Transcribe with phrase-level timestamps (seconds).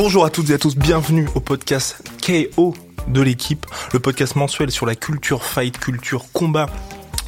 [0.00, 2.72] Bonjour à toutes et à tous, bienvenue au podcast KO
[3.08, 6.66] de l'équipe, le podcast mensuel sur la culture fight, culture combat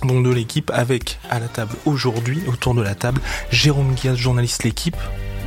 [0.04, 3.20] donc de l'équipe avec à la table aujourd'hui, autour de la table,
[3.50, 4.96] Jérôme Guiaz, journaliste l'équipe.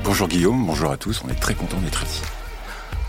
[0.03, 2.21] Bonjour Guillaume, bonjour à tous, on est très content d'être ici.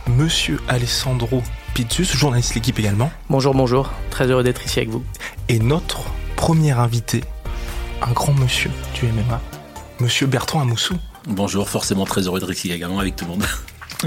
[0.06, 1.42] Monsieur Alessandro
[1.74, 3.10] Pizzus, journaliste l'équipe également.
[3.30, 5.02] Bonjour, bonjour, très heureux d'être ici avec vous.
[5.48, 6.04] Et notre
[6.36, 7.24] premier invité,
[8.00, 9.40] un grand monsieur du MMA,
[9.98, 10.94] monsieur Bertrand Amoussou.
[11.26, 13.44] Bonjour, forcément très heureux d'être ici également avec tout le monde.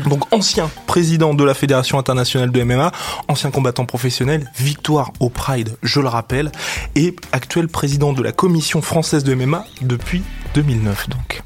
[0.05, 2.91] Donc ancien président de la Fédération internationale de MMA,
[3.27, 6.51] ancien combattant professionnel, victoire au Pride, je le rappelle,
[6.95, 11.43] et actuel président de la Commission française de MMA depuis 2009 donc.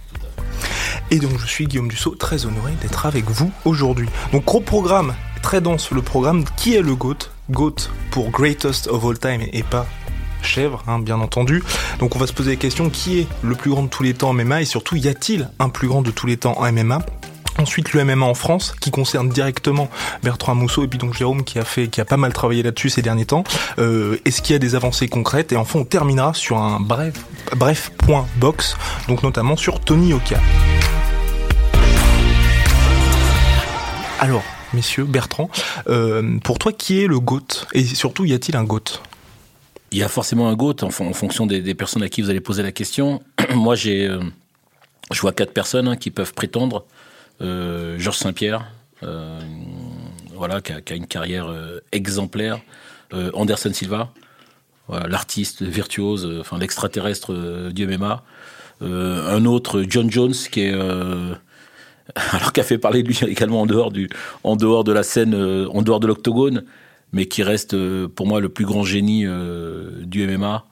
[1.09, 4.07] Et donc je suis Guillaume Dussault, très honoré d'être avec vous aujourd'hui.
[4.31, 6.45] Donc gros programme, très dense le programme.
[6.57, 7.17] Qui est le GOAT?
[7.49, 9.85] GOAT pour Greatest of All Time et pas
[10.41, 11.63] chèvre, hein, bien entendu.
[11.99, 14.13] Donc on va se poser la question qui est le plus grand de tous les
[14.13, 16.71] temps en MMA et surtout y a-t-il un plus grand de tous les temps en
[16.71, 16.99] MMA
[17.57, 19.89] Ensuite, le MMA en France, qui concerne directement
[20.23, 22.89] Bertrand Mousseau et puis donc Jérôme qui a fait, qui a pas mal travaillé là-dessus
[22.89, 23.43] ces derniers temps.
[23.77, 25.51] Euh, Est-ce qu'il y a des avancées concrètes?
[25.51, 27.25] Et enfin, on terminera sur un bref,
[27.55, 30.39] bref point box, donc notamment sur Tony Oka.
[34.19, 35.49] Alors, messieurs, Bertrand,
[35.87, 37.65] euh, pour toi, qui est le GOAT?
[37.73, 39.01] Et surtout, y a-t-il un GOAT?
[39.91, 42.39] Il y a forcément un GOAT en, fonction des, des, personnes à qui vous allez
[42.39, 43.21] poser la question.
[43.55, 44.21] Moi, j'ai, euh,
[45.11, 46.85] je vois quatre personnes hein, qui peuvent prétendre.
[47.41, 48.71] Euh, Georges Saint-Pierre,
[49.03, 49.39] euh,
[50.35, 52.59] voilà, qui a, une carrière euh, exemplaire.
[53.33, 54.13] Anderson Silva,
[54.87, 58.23] l'artiste virtuose, enfin l'extraterrestre du MMA.
[58.79, 60.73] un autre, John Jones, qui est
[62.15, 64.09] alors fait parler de lui également en dehors du,
[64.45, 66.63] en dehors de la scène, en dehors de l'octogone,
[67.11, 67.75] mais qui reste
[68.07, 69.25] pour moi le plus grand génie
[70.03, 70.65] du MMA.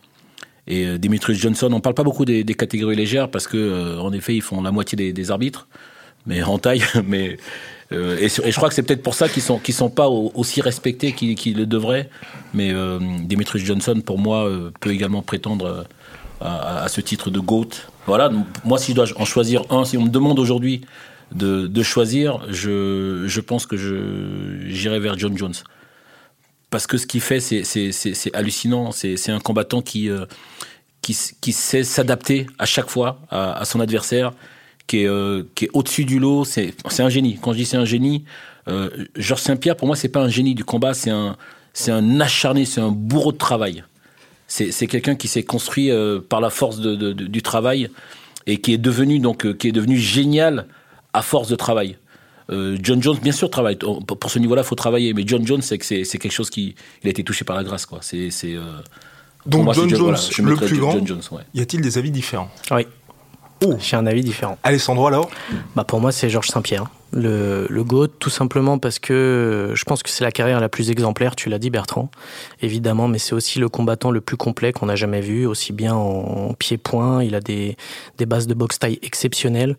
[0.68, 4.42] Et Demetrius Johnson, on parle pas beaucoup des, catégories légères parce que en effet ils
[4.42, 5.68] font la moitié des arbitres
[6.26, 6.84] mais en taille.
[7.06, 7.38] Mais,
[7.92, 10.62] euh, et, je crois que c'est peut-être pour ça qu'ils sont, qu'ils sont pas aussi
[10.62, 12.10] respectés qu'ils, le devraient.
[12.54, 15.88] Mais euh, Demetrius Johnson, pour moi, euh, peut également prétendre
[16.40, 17.70] à, à, ce titre de GOAT.
[18.06, 18.32] Voilà,
[18.64, 20.82] moi, si je dois en choisir un, si on me demande aujourd'hui
[21.32, 25.54] de, choisir, je, je pense que je, j'irai vers John Jones.
[26.70, 28.92] Parce que ce qu'il fait, c'est, hallucinant.
[28.92, 30.10] C'est, un combattant qui,
[31.02, 34.34] qui, qui sait s'adapter à chaque fois à son adversaire
[34.90, 36.44] qui est, euh, qui est au-dessus du lot.
[36.44, 37.38] C'est un génie.
[37.42, 38.26] Quand je dis c'est un génie,
[38.68, 41.38] euh, Georges Saint-Pierre, pour moi, c'est pas un génie du combat, c'est un,
[41.74, 43.84] c'est un acharné, c'est un bourreau de travail.
[44.48, 47.90] C'est quelqu'un qui s'est construit euh, par la force de, de, de, du travail
[48.48, 50.66] et qui est devenu donc euh, qui est devenu génial
[51.14, 51.98] à force de travail.
[52.50, 53.78] Euh, John Jones, bien sûr, travaille.
[53.78, 55.14] Pour ce niveau-là, faut travailler.
[55.14, 56.74] Mais John Jones, c'est que c'est quelque chose qui,
[57.04, 58.00] il a été touché par la grâce, quoi.
[58.02, 58.32] C'est
[59.46, 61.06] donc moi, John Jones, voilà, le plus John grand.
[61.06, 61.44] Jones, ouais.
[61.54, 62.50] Y a-t-il des avis différents?
[62.72, 62.88] Oui.
[63.64, 63.76] Oh.
[63.80, 64.58] J'ai un avis différent.
[64.64, 65.30] Alessandro alors?
[65.76, 66.86] Bah Pour moi, c'est Georges Saint-Pierre.
[67.12, 70.92] Le, le GOAT, tout simplement parce que je pense que c'est la carrière la plus
[70.92, 72.12] exemplaire, tu l'as dit Bertrand,
[72.62, 75.96] évidemment, mais c'est aussi le combattant le plus complet qu'on a jamais vu, aussi bien
[75.96, 77.78] en pied-point, il a des,
[78.20, 79.76] des bases de boxe taille exceptionnelles,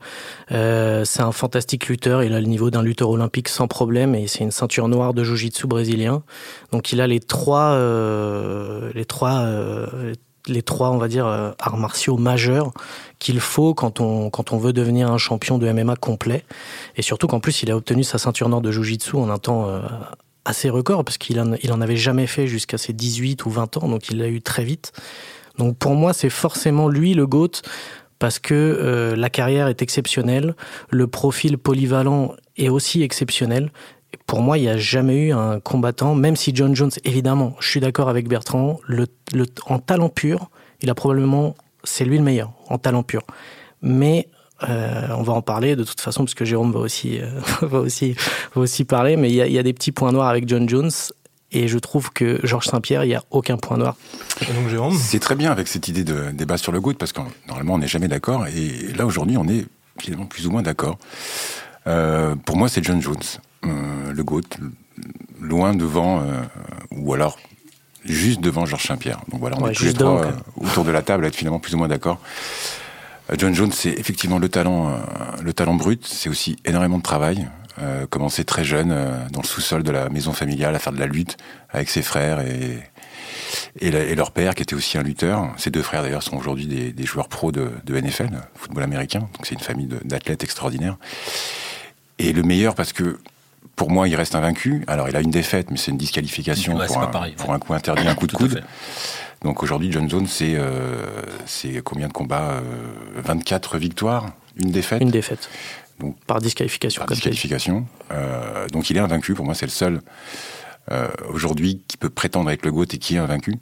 [0.50, 4.26] euh, c'est un fantastique lutteur, il a le niveau d'un lutteur olympique sans problème, et
[4.26, 6.24] c'est une ceinture noire de jiu-jitsu brésilien,
[6.72, 10.14] donc il a les trois, euh, les trois, euh,
[10.46, 12.72] les trois, on va dire, euh, arts martiaux majeurs
[13.18, 16.44] qu'il faut quand on, quand on veut devenir un champion de MMA complet.
[16.96, 19.68] Et surtout qu'en plus, il a obtenu sa ceinture nord de Jiu-Jitsu en un temps
[19.68, 19.80] euh,
[20.44, 23.76] assez record, parce qu'il en, il en avait jamais fait jusqu'à ses 18 ou 20
[23.78, 24.92] ans, donc il l'a eu très vite.
[25.58, 27.62] Donc pour moi, c'est forcément lui le GOAT,
[28.18, 30.54] parce que euh, la carrière est exceptionnelle,
[30.90, 33.72] le profil polyvalent est aussi exceptionnel,
[34.26, 37.68] pour moi, il n'y a jamais eu un combattant, même si John Jones, évidemment, je
[37.68, 40.50] suis d'accord avec Bertrand, le, le, en talent pur,
[40.82, 43.22] il a probablement, c'est lui le meilleur, en talent pur.
[43.82, 44.28] Mais
[44.68, 47.28] euh, on va en parler de toute façon, parce que Jérôme va aussi, euh,
[47.62, 48.14] va aussi,
[48.54, 50.48] va aussi parler, mais il y, a, il y a des petits points noirs avec
[50.48, 50.90] John Jones.
[51.52, 53.96] Et je trouve que Georges Saint-Pierre, il n'y a aucun point noir.
[54.96, 57.78] C'est très bien avec cette idée de débat sur le goût, parce que normalement, on
[57.78, 58.46] n'est jamais d'accord.
[58.46, 59.66] Et là, aujourd'hui, on est
[59.98, 60.98] finalement plus ou moins d'accord.
[61.86, 64.42] Euh, pour moi, c'est John Jones euh, le GOAT,
[65.40, 66.42] loin devant, euh,
[66.90, 67.38] ou alors
[68.04, 69.20] juste devant Georges Saint-Pierre.
[69.28, 70.34] Donc voilà, on ouais, est tous les trois donc.
[70.56, 72.18] autour de la table à être finalement plus ou moins d'accord.
[73.30, 74.98] Euh, John Jones, c'est effectivement le talent,
[75.42, 76.06] le talent brut.
[76.06, 77.48] C'est aussi énormément de travail.
[77.82, 80.98] Euh, commencé très jeune euh, dans le sous-sol de la maison familiale à faire de
[80.98, 81.38] la lutte
[81.70, 82.78] avec ses frères et,
[83.78, 85.50] et, la, et, leur père qui était aussi un lutteur.
[85.56, 89.20] Ses deux frères d'ailleurs sont aujourd'hui des, des, joueurs pros de, de NFL, football américain.
[89.20, 90.96] Donc c'est une famille d'athlètes extraordinaires.
[92.18, 93.18] Et le meilleur parce que
[93.80, 94.84] pour moi, il reste invaincu.
[94.88, 97.58] Alors, il a une défaite, mais c'est une disqualification ouais, pour, un, pareil, pour un
[97.58, 98.62] coup interdit, un coup de coude.
[99.40, 102.60] Donc aujourd'hui, John Jones, c'est euh, combien de combats euh,
[103.24, 104.26] 24 victoires,
[104.62, 105.00] une défaite.
[105.00, 105.48] Une défaite.
[106.26, 107.00] par disqualification.
[107.00, 107.86] Par disqualification.
[108.70, 109.32] donc il est invaincu.
[109.32, 110.02] Pour moi, c'est le seul
[111.32, 113.54] aujourd'hui qui peut prétendre avec le GOAT et qui est invaincu.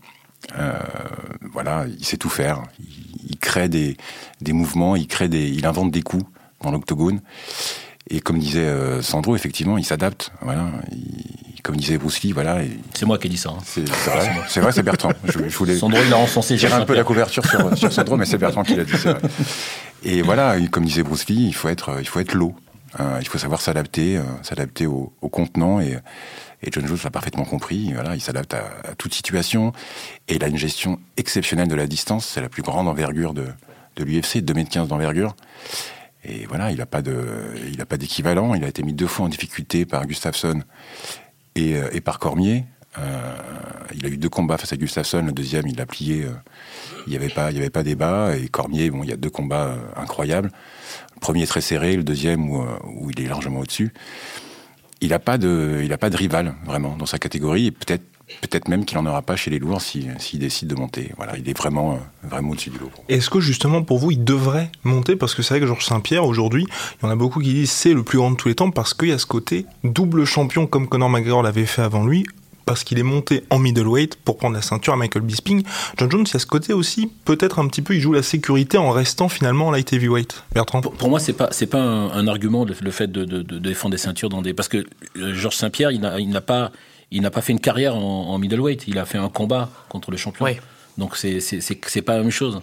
[1.52, 2.64] voilà, il sait tout faire.
[3.28, 3.96] Il, crée des,
[4.40, 6.24] des, mouvements, il crée des, il invente des coups
[6.60, 7.20] dans l'octogone.
[8.10, 10.32] Et comme disait euh, Sandro, effectivement, il s'adapte.
[10.40, 10.70] Voilà.
[11.62, 12.60] comme disait Bruce Lee, voilà.
[12.94, 13.50] C'est moi qui ai dit ça.
[13.50, 13.58] Hein.
[13.64, 15.12] C'est vrai, c'est vrai, c'est Bertrand.
[15.24, 16.56] Je, voulais Sandro, il a enfoncé.
[16.56, 18.92] J'ai un peu la couverture sur, sur Sandro, mais c'est Bertrand qui l'a dit.
[20.04, 22.54] Et voilà, comme disait Bruce Lee, il faut être, il faut être l'eau.
[22.98, 23.18] Hein.
[23.20, 25.98] il faut savoir s'adapter, euh, s'adapter au, au, contenant et,
[26.62, 27.92] et John Jones l'a parfaitement compris.
[27.92, 29.72] Voilà, il s'adapte à, à, toute situation
[30.28, 32.26] et il a une gestion exceptionnelle de la distance.
[32.26, 33.44] C'est la plus grande envergure de,
[33.96, 35.34] de l'UFC, 2m15 d'envergure.
[36.24, 37.26] Et voilà, il n'a pas de,
[37.66, 38.54] il d'équivalent.
[38.54, 40.62] Il a été mis deux fois en difficulté par Gustafsson
[41.54, 42.64] et, euh, par Cormier.
[42.98, 43.36] Euh,
[43.94, 45.22] il a eu deux combats face à Gustafsson.
[45.24, 46.24] Le deuxième, il l'a plié.
[46.24, 46.32] Euh,
[47.06, 48.36] il n'y avait pas, il y avait pas débat.
[48.36, 50.50] Et Cormier, bon, il y a deux combats incroyables.
[51.14, 53.92] Le premier très serré, le deuxième où, où il est largement au-dessus.
[55.00, 57.66] Il n'a pas de, il a pas de rival vraiment dans sa catégorie.
[57.66, 58.02] Et peut-être
[58.40, 61.12] Peut-être même qu'il n'en aura pas chez les lourds s'il décide de monter.
[61.16, 62.90] Voilà, il est vraiment, euh, vraiment au-dessus du lot.
[63.08, 65.16] Est-ce que justement pour vous, il devrait monter?
[65.16, 66.66] Parce que c'est vrai que Georges Saint-Pierre, aujourd'hui,
[67.00, 68.70] il y en a beaucoup qui disent c'est le plus grand de tous les temps
[68.70, 72.26] parce qu'il y a ce côté double champion comme Conor McGregor l'avait fait avant lui
[72.68, 75.62] parce qu'il est monté en middleweight pour prendre la ceinture à Michael Bisping.
[75.96, 78.22] John Jones, il y a ce côté aussi, peut-être un petit peu, il joue la
[78.22, 80.44] sécurité en restant finalement en light heavyweight.
[80.52, 80.82] Bertrand?
[80.82, 83.24] Pour, moi, c'est pas c'est pas un, argument le, fait de,
[83.58, 84.84] défendre des ceintures dans des parce que
[85.16, 86.70] euh, Georges Saint-Pierre, il n'a pas
[87.10, 90.16] il n'a pas fait une carrière en, middleweight, il a fait un combat contre le
[90.16, 90.46] champion.
[90.98, 92.60] Donc c'est c'est pas la même chose.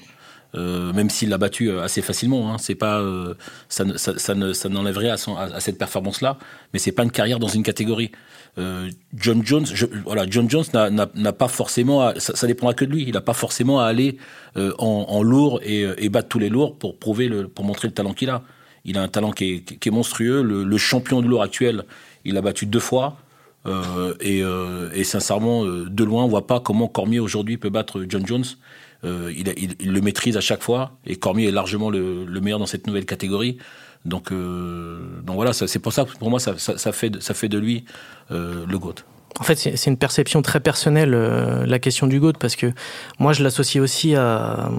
[0.56, 2.57] Euh, même s'il l'a battu euh, assez facilement, hein.
[2.57, 3.33] c'est pas euh,
[3.68, 6.38] ça, ça, ça, ça n'enlèverait à, à, cette performance-là,
[6.71, 8.12] mais c'est pas une carrière dans une catégorie.
[9.13, 9.65] John Jones,
[10.06, 13.03] voilà, John Jones n'a pas forcément, ça, ça dépendra que de lui.
[13.03, 14.18] Il n'a pas forcément à aller
[14.56, 18.30] en, lourd et, battre tous les lourds pour prouver le, pour montrer le talent qu'il
[18.30, 18.44] a.
[18.86, 20.41] Il a un talent qui est, monstrueux.
[20.41, 21.83] Le, le, champion de lourd actuel,
[22.24, 23.18] il a battu deux fois.
[23.65, 28.06] Euh, euh, et, sincèrement, euh, de loin, on voit pas comment Cormier aujourd'hui peut battre
[28.07, 28.45] John Jones.
[29.03, 33.06] Il, le maîtrise à chaque fois et Cormier est largement le, meilleur dans cette nouvelle
[33.06, 33.59] catégorie.
[34.03, 37.85] Donc, donc voilà, c'est pour ça, pour moi, ça, fait, ça fait de lui
[38.31, 38.95] le GOAT.
[39.39, 42.71] En fait, c'est une perception très personnelle, la question du GOAT, parce que
[43.19, 44.71] moi, je l'associe aussi à,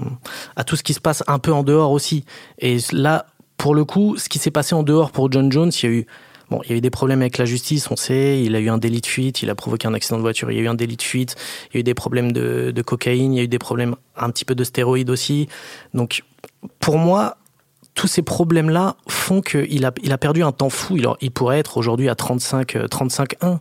[0.57, 2.25] à tout ce qui se passe un peu en dehors aussi.
[2.59, 5.85] Et là, pour le coup, ce qui s'est passé en dehors pour John Jones, il
[5.85, 6.05] y a eu
[6.49, 8.41] Bon, il y a eu des problèmes avec la justice, on sait.
[8.41, 10.49] Il a eu un délit de fuite, il a provoqué un accident de voiture.
[10.51, 11.35] Il y a eu un délit de fuite.
[11.71, 13.33] Il y a eu des problèmes de, de cocaïne.
[13.33, 15.49] Il y a eu des problèmes un petit peu de stéroïdes aussi.
[15.93, 16.23] Donc,
[16.79, 17.37] pour moi,
[17.95, 20.97] tous ces problèmes-là font qu'il a, il a perdu un temps fou.
[20.97, 23.25] Il, il pourrait être aujourd'hui à 35, 35-1.
[23.43, 23.55] Euh,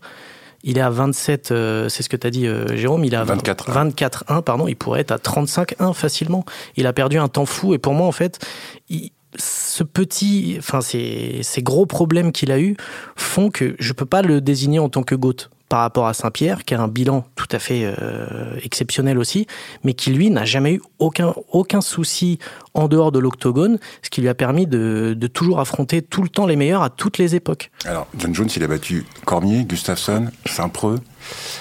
[0.62, 3.16] il est à 27, euh, c'est ce que tu as dit euh, Jérôme, il est
[3.16, 6.44] à 24, 24-1, pardon, il pourrait être à 35-1 facilement.
[6.76, 8.44] Il a perdu un temps fou et pour moi en fait,
[8.88, 12.76] il, ce petit, enfin ces, ces gros problèmes qu'il a eu
[13.16, 16.64] font que je peux pas le désigner en tant que GOAT par rapport à Saint-Pierre,
[16.64, 19.46] qui a un bilan tout à fait euh, exceptionnel aussi,
[19.82, 22.38] mais qui lui n'a jamais eu aucun, aucun souci
[22.74, 26.28] en dehors de l'octogone, ce qui lui a permis de, de, toujours affronter tout le
[26.28, 27.70] temps les meilleurs à toutes les époques.
[27.84, 31.00] Alors, John Jones, il a battu Cormier, Gustafsson, Saint-Preux.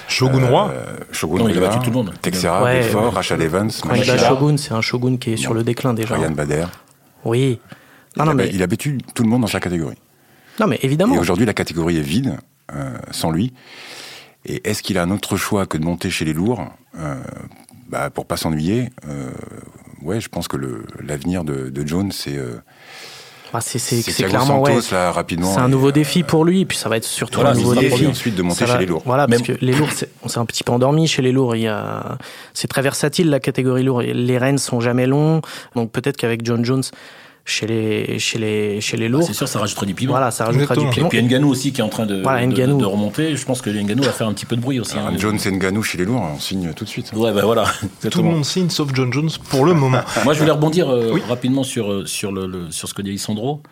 [0.06, 2.14] Shogun Roi euh, Shogun il a battu tout le monde.
[2.22, 3.70] Texera, Belfort, Rachel Evans.
[3.82, 6.14] Quand il Shogun, c'est un Shogun qui est sur le déclin déjà.
[6.14, 6.66] Ryan Bader.
[7.26, 7.58] Oui.
[8.16, 8.50] Il, a, mais...
[8.52, 9.98] il a battu tout le monde dans sa catégorie.
[10.58, 11.14] Non, mais évidemment.
[11.14, 12.38] Et aujourd'hui, la catégorie est vide,
[12.72, 13.52] euh, sans lui.
[14.46, 16.66] Et est-ce qu'il a un autre choix que de monter chez les lourds
[16.98, 17.16] euh,
[17.88, 19.30] bah, pour pas s'ennuyer euh,
[20.02, 20.56] Ouais, je pense que
[21.02, 22.38] l'avenir de, de, Jones, c'est.
[23.54, 25.54] Euh, ah, c'est clairement ouais, là, rapidement.
[25.54, 28.06] C'est un nouveau défi pour lui, et puis ça va être surtout un nouveau défi.
[28.06, 29.02] ensuite de monter chez les lourds.
[29.04, 29.90] Voilà, parce que les lourds,
[30.22, 31.56] on s'est un petit peu endormi chez les lourds.
[31.56, 31.70] Il y
[32.54, 34.02] c'est très versatile la catégorie lourd.
[34.02, 35.40] Les rênes sont jamais longs,
[35.74, 36.84] donc peut-être qu'avec John Jones,
[37.46, 39.22] chez les, chez les, chez les lourds.
[39.22, 40.12] c'est sûr, ça rajoutera du piment.
[40.12, 41.06] Voilà, ça rajoutera du piment.
[41.06, 43.36] Et puis Nganou aussi qui est en train de, de, remonter.
[43.36, 44.98] Je pense que Nganou va faire un petit peu de bruit aussi.
[44.98, 45.12] Hein.
[45.16, 47.12] Jones et Nganou chez les lourds, on signe tout de suite.
[47.14, 47.64] Ouais, ben voilà.
[48.10, 50.00] Tout le monde signe sauf John Jones pour le moment.
[50.24, 53.62] Moi, je voulais rebondir euh, rapidement sur, euh, sur, le, sur ce que dit Sandro.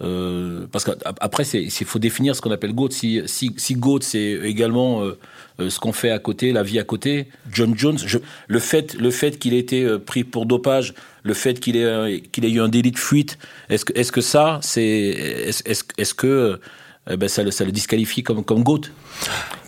[0.00, 2.90] Euh, parce qu'après, il faut définir ce qu'on appelle GOAT.
[2.90, 5.18] Si, si, si GOAT, c'est également euh,
[5.60, 7.28] euh, ce qu'on fait à côté, la vie à côté.
[7.50, 7.98] John Jones,
[8.46, 12.44] le fait, le fait qu'il ait été pris pour dopage, le fait qu'il ait, qu'il
[12.44, 13.38] ait eu un délit de fuite,
[13.68, 15.62] est-ce que, est-ce que ça, c'est, est-ce,
[15.96, 16.60] est-ce que
[17.06, 18.82] ben ça, le, ça le disqualifie comme, comme GOAT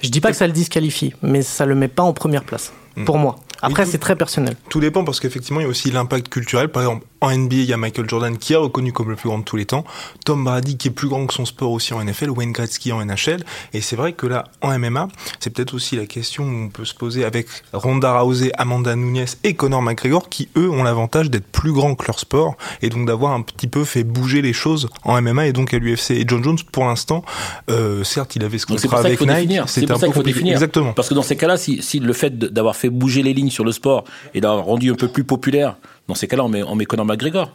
[0.02, 2.72] Je dis pas que ça le disqualifie, mais ça le met pas en première place,
[3.04, 3.22] pour hmm.
[3.22, 3.36] moi.
[3.62, 4.56] Après, c'est très personnel.
[4.68, 6.68] Tout dépend parce qu'effectivement, il y a aussi l'impact culturel.
[6.68, 9.28] Par exemple, En NBA, il y a Michael Jordan qui est reconnu comme le plus
[9.28, 9.84] grand de tous les temps.
[10.24, 12.30] Tom Brady qui est plus grand que son sport aussi en NFL.
[12.30, 13.44] Wayne Gretzky en NHL.
[13.74, 15.08] Et c'est vrai que là, en MMA,
[15.38, 19.26] c'est peut-être aussi la question où on peut se poser avec Ronda Rousey, Amanda Nunes
[19.44, 23.06] et Conor McGregor qui, eux, ont l'avantage d'être plus grands que leur sport et donc
[23.06, 26.12] d'avoir un petit peu fait bouger les choses en MMA et donc à l'UFC.
[26.12, 27.24] Et John Jones, pour l'instant,
[27.70, 29.60] euh, certes, il avait ce contrat avec Nike.
[29.66, 30.54] C'est pour ça qu'il faut définir.
[30.54, 30.92] Exactement.
[30.92, 33.64] Parce que dans ces cas-là, si, si le fait d'avoir fait bouger les lignes sur
[33.64, 35.76] le sport et d'avoir rendu un peu plus populaire,
[36.10, 37.50] dans ces cas-là, on met, on met Conor McGregor.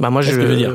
[0.00, 0.72] Bah moi, je, je veux dire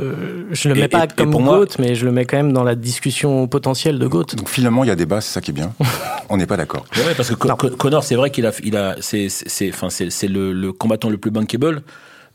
[0.52, 2.24] je le mets Et- pas et- et comme pour moi- GOAT, mais je le mets
[2.26, 4.36] quand même dans la discussion potentielle de GOAT.
[4.38, 5.74] Donc finalement, il y a débat, c'est ça qui est bien.
[6.30, 6.86] On n'est pas d'accord.
[6.96, 7.56] Ouais, parce que Non.
[7.58, 10.72] Co- Connor, c'est vrai qu'il a, il a, c'est, c'est, enfin, c'est, c'est le, le
[10.72, 11.82] combattant le plus bankable.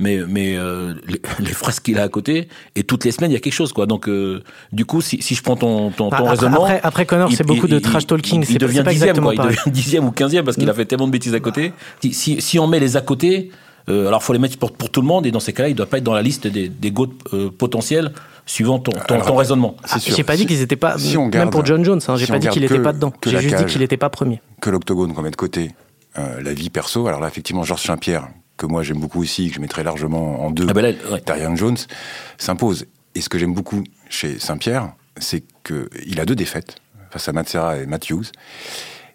[0.01, 3.35] Mais, mais euh, les, les phrases qu'il a à côté, et toutes les semaines, il
[3.35, 3.87] y a quelque chose, quoi.
[3.87, 6.65] Donc, euh, du coup, si, si je prends ton, ton, ton Bah, après, raisonnement.
[6.65, 8.45] après, après Connor, c'est beaucoup de trash talking.
[8.51, 9.35] Il, devient dixième, quoi.
[9.35, 11.73] Il devient dixième ou quinzième parce qu'il a fait tellement de bêtises à côté.
[12.03, 13.53] Si, si, si on met les à côté,
[13.89, 15.75] euh, alors faut les mettre pour, pour tout le monde, et dans ces cas-là, il
[15.75, 16.93] doit pas être dans la liste des, des
[17.33, 18.13] euh, potentiels
[18.47, 19.77] suivant ton, ton, Alors, ton raisonnement.
[19.85, 20.15] C'est sûr.
[20.17, 22.33] J'ai pas dit qu'ils étaient pas, si on même pour John Jones, hein, j'ai si
[22.33, 23.13] pas dit qu'il était que- pas dedans.
[23.25, 24.41] J'ai juste dit qu'il était pas premier.
[24.61, 25.71] que l'octogone qu'on met de côté,
[26.19, 27.07] euh, la vie perso.
[27.07, 30.51] Alors là, effectivement, Georges Saint-Pierre, que moi j'aime beaucoup aussi, que je mettrais largement en
[30.51, 31.23] deux, Ah ben là, ouais.
[31.27, 31.77] Darian Jones,
[32.39, 32.87] s'impose.
[33.15, 36.77] Et ce que j'aime beaucoup chez Saint-Pierre, c'est qu'il a deux défaites
[37.11, 38.25] face à Matsera et Matthews.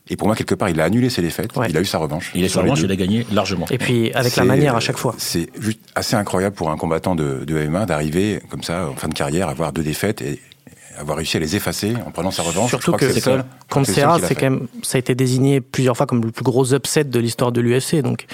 [0.09, 1.55] Et pour moi, quelque part, il a annulé ses défaites.
[1.55, 1.67] Ouais.
[1.69, 2.31] Il a eu sa revanche.
[2.33, 2.85] Il revanche, deux.
[2.85, 3.65] il a gagné largement.
[3.69, 5.15] Et puis avec la manière à chaque fois.
[5.17, 9.07] C'est juste assez incroyable pour un combattant de, de MMA d'arriver comme ça en fin
[9.07, 10.39] de carrière, avoir deux défaites et
[10.97, 12.69] avoir réussi à les effacer en prenant sa revanche.
[12.69, 13.29] Surtout crois que c'est.
[13.69, 16.73] Contre Serra, c'est quand même, ça a été désigné plusieurs fois comme le plus gros
[16.73, 18.01] upset de l'histoire de l'UFC.
[18.01, 18.25] Donc,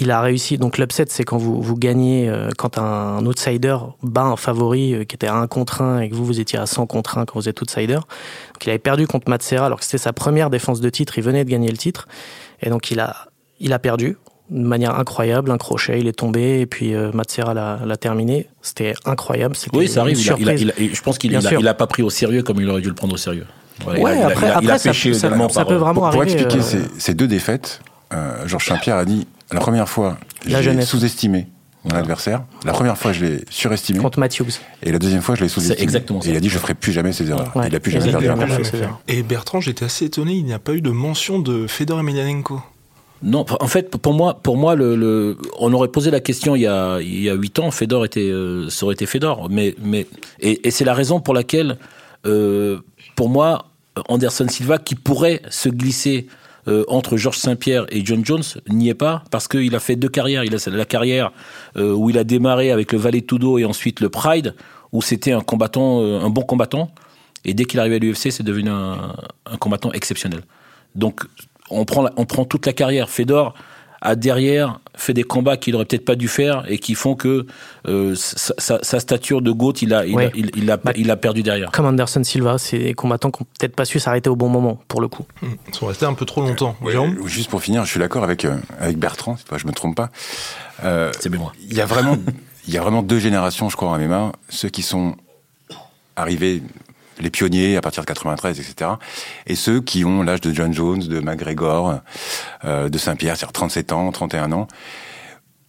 [0.00, 0.58] il a réussi.
[0.58, 5.04] Donc, l'upset, c'est quand vous, vous gagnez, euh, quand un outsider bat un favori euh,
[5.04, 7.24] qui était à 1 contre 1 et que vous, vous étiez à 100 contre 1
[7.26, 7.94] quand vous êtes outsider.
[7.94, 11.18] Donc, il avait perdu contre Matt Serra alors que c'était sa première défense de titre.
[11.18, 12.08] Il venait de gagner le titre.
[12.62, 13.14] Et donc, il a,
[13.60, 14.16] il a perdu
[14.50, 18.48] de manière incroyable, un crochet, il est tombé et puis euh, Matt Serra l'a terminé.
[18.62, 19.54] C'était incroyable.
[19.72, 20.18] Oui, ça arrive.
[20.20, 20.74] Il a, il a- surprise.
[20.78, 21.60] il a- je pense qu'il Bien il a, sûr.
[21.60, 23.46] il a pas pris au sérieux comme il aurait dû le prendre au sérieux.
[23.84, 25.68] Voilà, Ouais, il a, il a- après- il a- ça- pêché ça- également ça par-
[25.68, 27.80] peut vraiment Pour, pour arriver, expliquer euh, ces, ces deux défaites,
[28.12, 31.46] euh, Georges Saint-Pierre a dit la première fois, j'ai sous-estimé
[31.84, 32.42] mon adversaire.
[32.64, 34.00] La première fois, je l'ai surestimé.
[34.00, 34.46] contre Matthews.
[34.82, 35.80] Et la deuxième fois, je l'ai sous-estimé.
[35.82, 36.28] exactement ça.
[36.28, 37.56] Et il a dit je ferai plus jamais ces erreurs.
[37.56, 37.68] Ouais.
[37.68, 39.00] Il a plus jamais Jamais erreurs.
[39.08, 42.60] Et Bertrand, j'étais assez étonné, il n'y a pas eu de mention de Fedor Emelianenko.
[43.22, 46.62] Non, en fait, pour moi, pour moi, le, le- on aurait posé la question il
[46.62, 47.70] y a il y a huit ans.
[47.70, 50.06] Fedor était, euh, ça aurait été Fedor, mais mais
[50.40, 51.76] et, et c'est la raison pour laquelle,
[52.26, 52.78] euh,
[53.16, 53.66] pour moi,
[54.08, 56.28] Anderson Silva qui pourrait se glisser
[56.70, 60.08] euh, entre Georges Saint-Pierre et John Jones n'y est pas parce qu'il a fait deux
[60.08, 60.44] carrières.
[60.44, 61.32] Il a la carrière
[61.76, 64.54] euh, où il a démarré avec le Valet Tudo et ensuite le Pride,
[64.92, 66.90] où c'était un combattant, euh, un bon combattant.
[67.44, 69.16] Et dès qu'il arrivé à l'UFC, c'est devenu un,
[69.58, 70.42] combattant exceptionnel.
[70.94, 71.22] Donc,
[71.70, 73.08] on prend, on prend toute la carrière.
[73.08, 73.54] Fedor
[74.02, 77.46] a derrière fait des combats qu'il aurait peut-être pas dû faire et qui font que
[77.86, 80.92] euh, sa, sa- sa stature de GOAT, il a, il, a, il, il a, Bah,
[80.96, 81.70] il a perdu derrière.
[81.70, 84.78] Comme Anderson Silva, c'est des combattants qui n'ont peut-être pas su s'arrêter au bon moment,
[84.88, 85.24] pour le coup.
[85.42, 86.76] Hmm, Ils sont restés un peu trop longtemps.
[86.84, 89.96] Euh, juste pour finir, je suis d'accord avec, euh, avec Bertrand, pas, je me trompe
[89.96, 90.10] pas.
[90.84, 91.52] Euh, C'est bien moi.
[91.68, 92.16] Il y a vraiment,
[92.66, 94.32] il y a vraiment deux générations, je crois, en MMA.
[94.48, 95.14] Ceux qui sont
[96.16, 96.62] arrivés,
[97.20, 98.92] les pionniers à partir de 93, etc.
[99.46, 102.00] Et ceux qui ont l'âge de John Jones, de McGregor,
[102.64, 104.68] euh, de Saint-Pierre, c'est-à-dire 37 ans, 31 ans,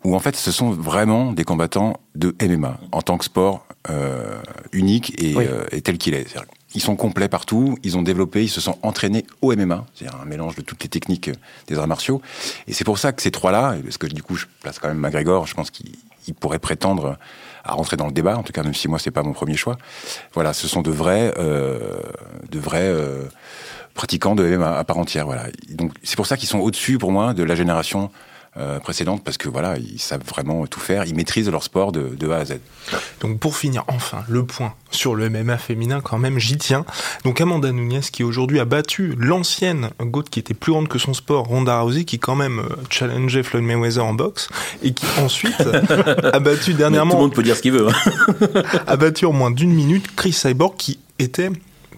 [0.04, 4.42] où en fait ce sont vraiment des combattants de MMA en tant que sport euh,
[4.72, 5.46] unique et, Oui.
[5.48, 6.26] euh, et tel qu'il est.
[6.74, 10.26] Ils sont complets partout, ils ont développé, ils se sont entraînés au MMA, c'est-à-dire un
[10.26, 11.30] mélange de toutes les techniques
[11.68, 12.22] des arts martiaux.
[12.68, 14.98] Et c'est pour ça que ces trois-là, parce que du coup je place quand même
[15.00, 15.92] McGregor, je pense qu'il
[16.28, 17.18] il pourrait prétendre
[17.64, 19.56] à rentrer dans le débat, en tout cas même si moi c'est pas mon premier
[19.56, 19.78] choix.
[20.34, 22.00] Voilà, ce sont de vrais, euh,
[22.50, 23.26] de vrais euh,
[23.94, 25.26] pratiquants de MMA à part entière.
[25.26, 25.46] Voilà.
[25.70, 28.12] Donc c'est pour ça qu'ils sont au-dessus pour moi de la génération
[28.58, 32.10] euh, précédente parce que voilà, ils savent vraiment tout faire, ils maîtrisent leur sport de,
[32.10, 32.60] de A à Z.
[33.22, 36.86] Donc pour finir, enfin, le point sur le MMA féminin, quand même, j'y tiens.
[37.24, 41.14] Donc Amanda Nunes qui aujourd'hui a battu l'ancienne GOAT qui était plus grande que son
[41.14, 44.50] sport, Ronda Rousey, qui quand même euh, challengeait Floyd Mayweather en boxe,
[44.84, 47.88] et qui ensuite a battu Mais tout le dernièrement, monde peut dire ce qu'il veut.
[47.88, 48.64] hein.
[48.88, 51.52] a battu en moins d'une minute Chris Cyborg qui était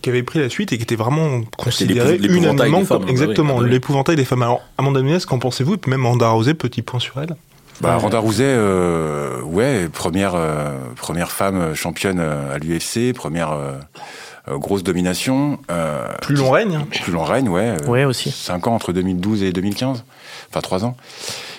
[0.03, 3.69] qui avait pris la suite et qui était vraiment considéré unanimement comme oui, exactement oui.
[3.69, 4.43] l'épouvantail des femmes.
[4.43, 5.73] Alors Amanda Nunes, qu'en pensez-vous?
[5.73, 7.35] Et puis même Ronda Rousey, petit point sur elle.
[7.81, 14.57] Bah, Ronda Rousey, euh, ouais, première, euh, première femme championne euh, à l'UFC, première euh,
[14.57, 15.57] grosse domination.
[15.71, 16.75] euh, Plus long règne.
[16.75, 16.87] hein.
[17.01, 17.75] Plus long règne, ouais.
[17.81, 18.29] euh, Ouais, aussi.
[18.31, 20.03] Cinq ans entre 2012 et 2015,
[20.51, 20.95] enfin trois ans,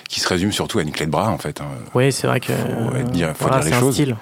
[0.07, 1.59] qui se résume surtout à une clé de bras en fait.
[1.61, 1.65] hein.
[1.93, 2.53] Oui, c'est vrai que.
[2.53, 3.93] Faut être dire- faut voilà, dire les choses.
[3.95, 4.15] style.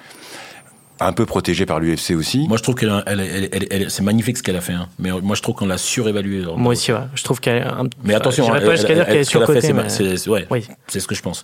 [1.00, 2.46] Un peu protégée par l'UFC aussi.
[2.48, 4.72] Moi, je trouve qu'elle, a- elle, elle, elle- elle- c'est magnifique ce qu'elle a fait.
[4.74, 4.88] hein.
[4.98, 6.44] Mais moi, je trouve qu'on l'a surévalué.
[6.56, 7.00] Moi aussi, ouais.
[7.14, 7.62] Je trouve qu'elle.
[7.62, 9.82] un- Mais attention, pas jusqu'à elle- dire qu'elle est surcotée, c'est mais.
[9.84, 10.66] ma- c'est- c'est- ouais, Oui.
[10.86, 11.42] c'est ce que je pense.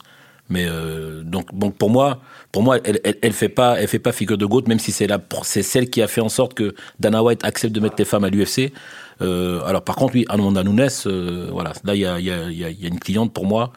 [0.49, 4.01] Mais euh, donc, donc pour moi, pour moi, elle, elle, elle, fait pas, elle fait
[4.01, 6.55] pas figure de goat, même si c'est la, c'est celle qui a fait en sorte
[6.55, 8.73] que Dana White accepte de mettre les femmes à l'UFC.
[9.23, 12.51] Euh, alors par contre, oui, Amanda Nunes, euh, voilà, là il y a, y, a,
[12.51, 13.73] y a, une cliente pour moi.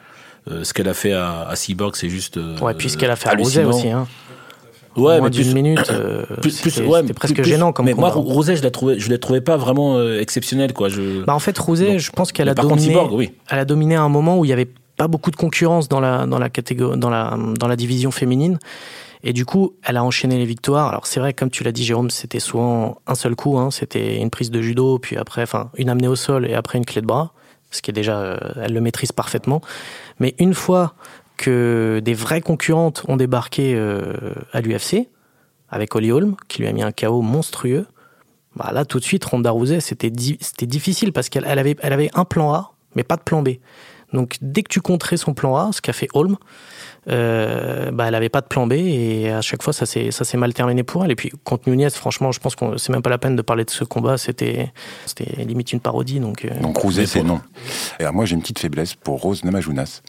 [0.51, 2.37] Euh, ce qu'elle a fait à, à Cyborg, c'est juste.
[2.37, 3.89] Euh, ouais, puis ce qu'elle a fait à Rosé aussi.
[3.89, 4.07] Hein.
[4.95, 8.13] Ouais, Moins d'une minute, euh, c'était ouais, presque plus, gênant comme Mais combat.
[8.13, 10.89] moi, Rosé, je la trouvais, je la trouvais pas vraiment euh, exceptionnelle, quoi.
[10.89, 11.23] Je...
[11.23, 12.69] Bah en fait, Rosé, je pense qu'elle a dominé.
[12.69, 13.33] contre, Cyborg, oui.
[13.49, 15.99] Elle a dominé à un moment où il y avait pas beaucoup de concurrence dans
[15.99, 18.59] la dans la catégorie dans la dans la division féminine.
[19.23, 20.89] Et du coup, elle a enchaîné les victoires.
[20.89, 23.57] Alors c'est vrai, comme tu l'as dit, Jérôme, c'était souvent un seul coup.
[23.57, 23.71] Hein.
[23.71, 26.85] C'était une prise de judo, puis après, enfin, une amenée au sol et après une
[26.85, 27.31] clé de bras,
[27.71, 29.61] ce qui est déjà, euh, elle le maîtrise parfaitement.
[30.19, 30.95] Mais une fois
[31.37, 34.13] que des vraies concurrentes ont débarqué euh,
[34.51, 35.07] à l'UFC,
[35.69, 37.87] avec Holly Holm, qui lui a mis un KO monstrueux,
[38.55, 41.75] bah là tout de suite, Ronda Rousey, c'était di c'était difficile parce qu'elle elle avait,
[41.81, 43.49] elle avait un plan A, mais pas de plan B.
[44.13, 46.37] Donc dès que tu contrais son plan A, ce qu'a fait Holm,
[47.09, 50.53] euh, bah, elle avait pas de plan B et à chaque fois ça s'est mal
[50.53, 51.11] terminé pour elle.
[51.11, 53.65] Et puis contre Nunez, franchement, je pense que c'est même pas la peine de parler
[53.65, 54.19] de ce combat.
[54.19, 54.71] C'était
[55.07, 56.19] c'était limite une parodie.
[56.19, 56.61] Donc euh...
[56.61, 57.41] donc Rousey, c'est non.
[57.99, 60.03] Et alors moi j'ai une petite faiblesse pour Rose Namajunas,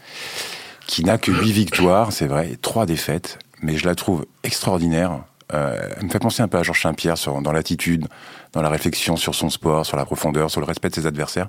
[0.87, 5.25] qui n'a que 8 victoires, c'est vrai, et 3 défaites, mais je la trouve extraordinaire.
[5.53, 8.07] Euh, elle me fait penser un peu à Georges Saint-Pierre dans l'attitude,
[8.53, 11.49] dans la réflexion sur son sport, sur la profondeur, sur le respect de ses adversaires.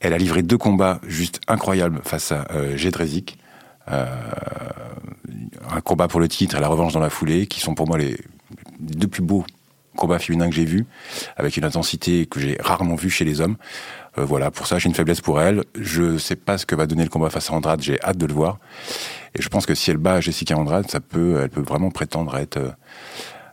[0.00, 3.38] Elle a livré deux combats juste incroyables face à euh, Jedrezik.
[3.90, 4.06] Euh,
[5.70, 7.98] un combat pour le titre et la revanche dans la foulée, qui sont pour moi
[7.98, 8.16] les
[8.78, 9.44] deux plus beaux
[9.96, 10.86] combats féminins que j'ai vus,
[11.36, 13.56] avec une intensité que j'ai rarement vue chez les hommes.
[14.18, 15.64] Euh, voilà, pour ça j'ai une faiblesse pour elle.
[15.78, 18.26] Je sais pas ce que va donner le combat face à Andrade, j'ai hâte de
[18.26, 18.58] le voir.
[19.34, 22.34] Et je pense que si elle bat Jessica Andrade, ça peut, elle peut vraiment prétendre
[22.34, 22.58] à être,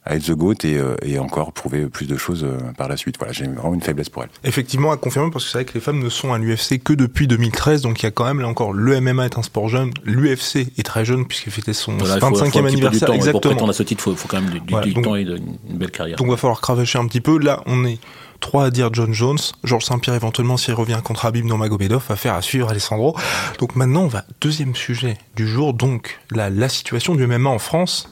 [0.06, 2.48] à être The GOAT et, et encore prouver plus de choses
[2.78, 3.18] par la suite.
[3.20, 4.30] Voilà, j'ai vraiment une faiblesse pour elle.
[4.44, 6.94] Effectivement, à confirmer, parce que c'est vrai que les femmes ne sont à l'UFC que
[6.94, 9.70] depuis 2013, donc il y a quand même, là encore, le MMA est un sport
[9.70, 13.08] jeune, l'UFC est très jeune, puisqu'il fêtait son voilà, 25e faut, faut anniversaire.
[13.10, 13.42] Temps, exactement.
[13.42, 15.16] Pour prétendre à ce titre, il faut, faut, quand même du, voilà, du donc, temps
[15.16, 16.18] et de, une belle carrière.
[16.18, 17.38] Donc il va falloir cravacher un petit peu.
[17.38, 18.00] Là, on est
[18.40, 22.42] trois à dire John Jones, Georges Saint-Pierre éventuellement s'il revient contre Habib Nurmagomedov, affaire à
[22.42, 23.16] suivre Alessandro.
[23.60, 27.60] Donc maintenant on va deuxième sujet du jour, donc la, la situation du MMA en
[27.60, 28.10] France.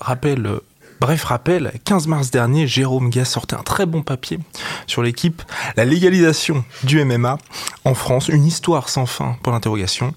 [0.00, 0.60] Rappel, euh,
[1.00, 4.38] bref rappel, 15 mars dernier, Jérôme Gas sortait un très bon papier
[4.86, 5.42] sur l'équipe,
[5.76, 7.38] la légalisation du MMA
[7.84, 10.14] en France, une histoire sans fin pour l'interrogation.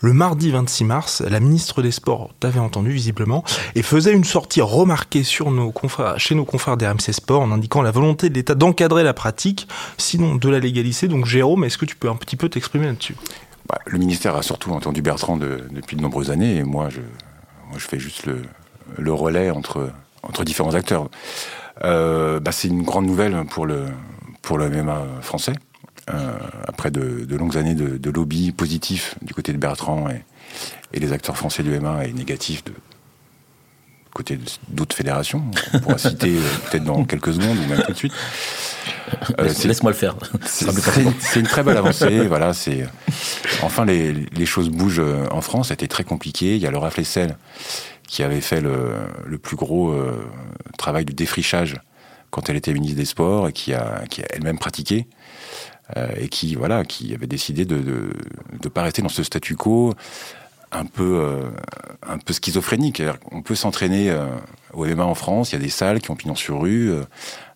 [0.00, 4.60] Le mardi 26 mars, la ministre des Sports t'avait entendu visiblement et faisait une sortie
[4.60, 9.02] remarquée sur nos confrères, chez nos confrères Sport en indiquant la volonté de l'État d'encadrer
[9.02, 11.08] la pratique, sinon de la légaliser.
[11.08, 13.16] Donc Jérôme, est-ce que tu peux un petit peu t'exprimer là-dessus?
[13.68, 17.00] Bah, Le ministère a surtout entendu Bertrand de, depuis de nombreuses années et moi je,
[17.78, 18.26] fais juste
[18.98, 19.90] le, relais entre,
[20.22, 21.08] entre différents acteurs.
[21.84, 23.86] Euh, bah, c'est une grande nouvelle pour le,
[24.42, 25.54] pour le MMA français.
[26.08, 26.38] Euh,
[26.68, 30.22] après de, de, longues années de, de, lobby positif du côté de Bertrand et,
[30.92, 32.72] et les acteurs français du MMA et négatif de
[34.14, 34.38] côté
[34.68, 35.42] d'autres fédérations.
[35.74, 36.40] On pourra citer euh,
[36.70, 38.12] peut-être dans quelques secondes ou même tout de suite.
[39.40, 40.14] Euh, Laisse-moi le faire.
[40.44, 42.28] C'est une très belle avancée.
[42.28, 42.86] voilà, c'est
[43.62, 45.68] enfin les, les, choses bougent en France.
[45.68, 46.54] C'était très compliqué.
[46.54, 47.36] Il y a Laura Flessel
[48.06, 48.92] qui avait fait le,
[49.24, 50.24] le plus gros euh,
[50.78, 51.76] travail du défrichage
[52.30, 55.06] quand elle était ministre des Sports et qui a, qui a elle-même pratiqué
[56.16, 58.10] et qui voilà qui avait décidé de
[58.60, 59.94] de pas rester dans ce statu quo
[60.72, 61.50] un peu euh,
[62.06, 63.02] un peu schizophrénique.
[63.30, 64.26] On peut s'entraîner euh,
[64.72, 65.52] au MMA en France.
[65.52, 67.02] Il y a des salles qui ont pignon sur rue euh,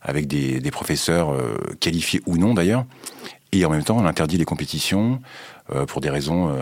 [0.03, 2.85] avec des, des professeurs euh, qualifiés ou non d'ailleurs.
[3.53, 5.21] Et en même temps, on interdit les compétitions
[5.75, 6.57] euh, pour des raisons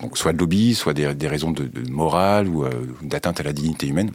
[0.00, 2.64] donc soit de lobby, soit des, des raisons de, de, morale ou
[3.02, 4.10] d'atteinte à la dignité humaine.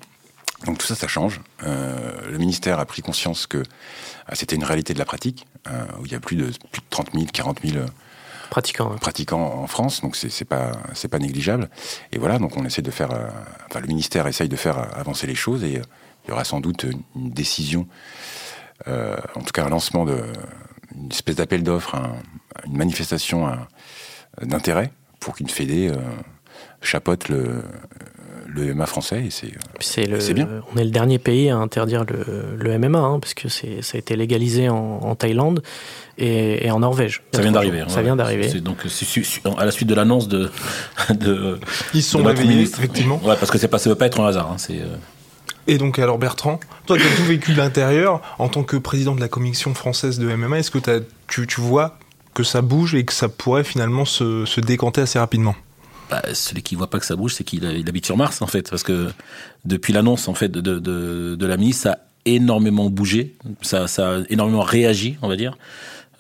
[0.64, 1.42] Donc tout ça, ça change.
[1.62, 3.64] le ministère a pris conscience que
[4.34, 6.88] c'était une réalité de la pratique, euh, où il y a plus de, plus de
[6.90, 7.86] 30 000, 40 000
[8.50, 8.98] pratiquants, hein.
[9.00, 10.72] pratiquants en France, donc c'est pas,
[11.12, 11.70] pas négligeable.
[12.12, 13.28] Et voilà, donc on essaie de faire, euh,
[13.70, 15.82] enfin le ministère essaye de faire avancer les choses et euh,
[16.26, 17.88] il y aura sans doute une, décision,
[18.88, 20.24] euh, en tout cas un lancement de,
[20.96, 22.16] une espèce d'appel d'offres, un,
[22.66, 23.56] une manifestation
[24.42, 25.92] d'intérêt pour qu'une fédé
[26.86, 27.64] chapote le,
[28.48, 30.48] le MMA français et c'est le, bien.
[30.74, 33.98] On est le dernier pays à interdire le, le MMA hein, parce que c'est ça
[33.98, 35.62] a été légalisé en, en Thaïlande
[36.18, 37.24] et, et, en Norvège.
[37.34, 37.84] Ça vient d'arriver.
[37.88, 38.62] Ça ouais, vient d'arriver.
[38.62, 38.78] Donc
[39.58, 40.50] à la suite de l'annonce de,
[41.10, 41.60] de,
[41.94, 43.20] ils sont de réveillés effectivement.
[43.24, 44.52] Ouais, parce que c'est pas ça veut pas être un hasard.
[44.52, 44.80] Hein, c'est
[45.68, 49.16] et donc alors Bertrand, toi qui as tout vécu de l'intérieur, en tant que président
[49.16, 51.98] de la commission française de MMA, est-ce que as, tu, tu vois
[52.36, 55.56] que ça bouge et que ça pourrait finalement se, se décanter assez rapidement?
[56.10, 58.70] Bah, celui qui voit pas que ça bouge, c'est qu'il habite sur Mars en fait,
[58.70, 59.10] parce que
[59.64, 64.64] depuis l'annonce en fait de, de, la ministre, ça a énormément bougé, ça, a énormément
[64.64, 65.58] réagi, on va dire.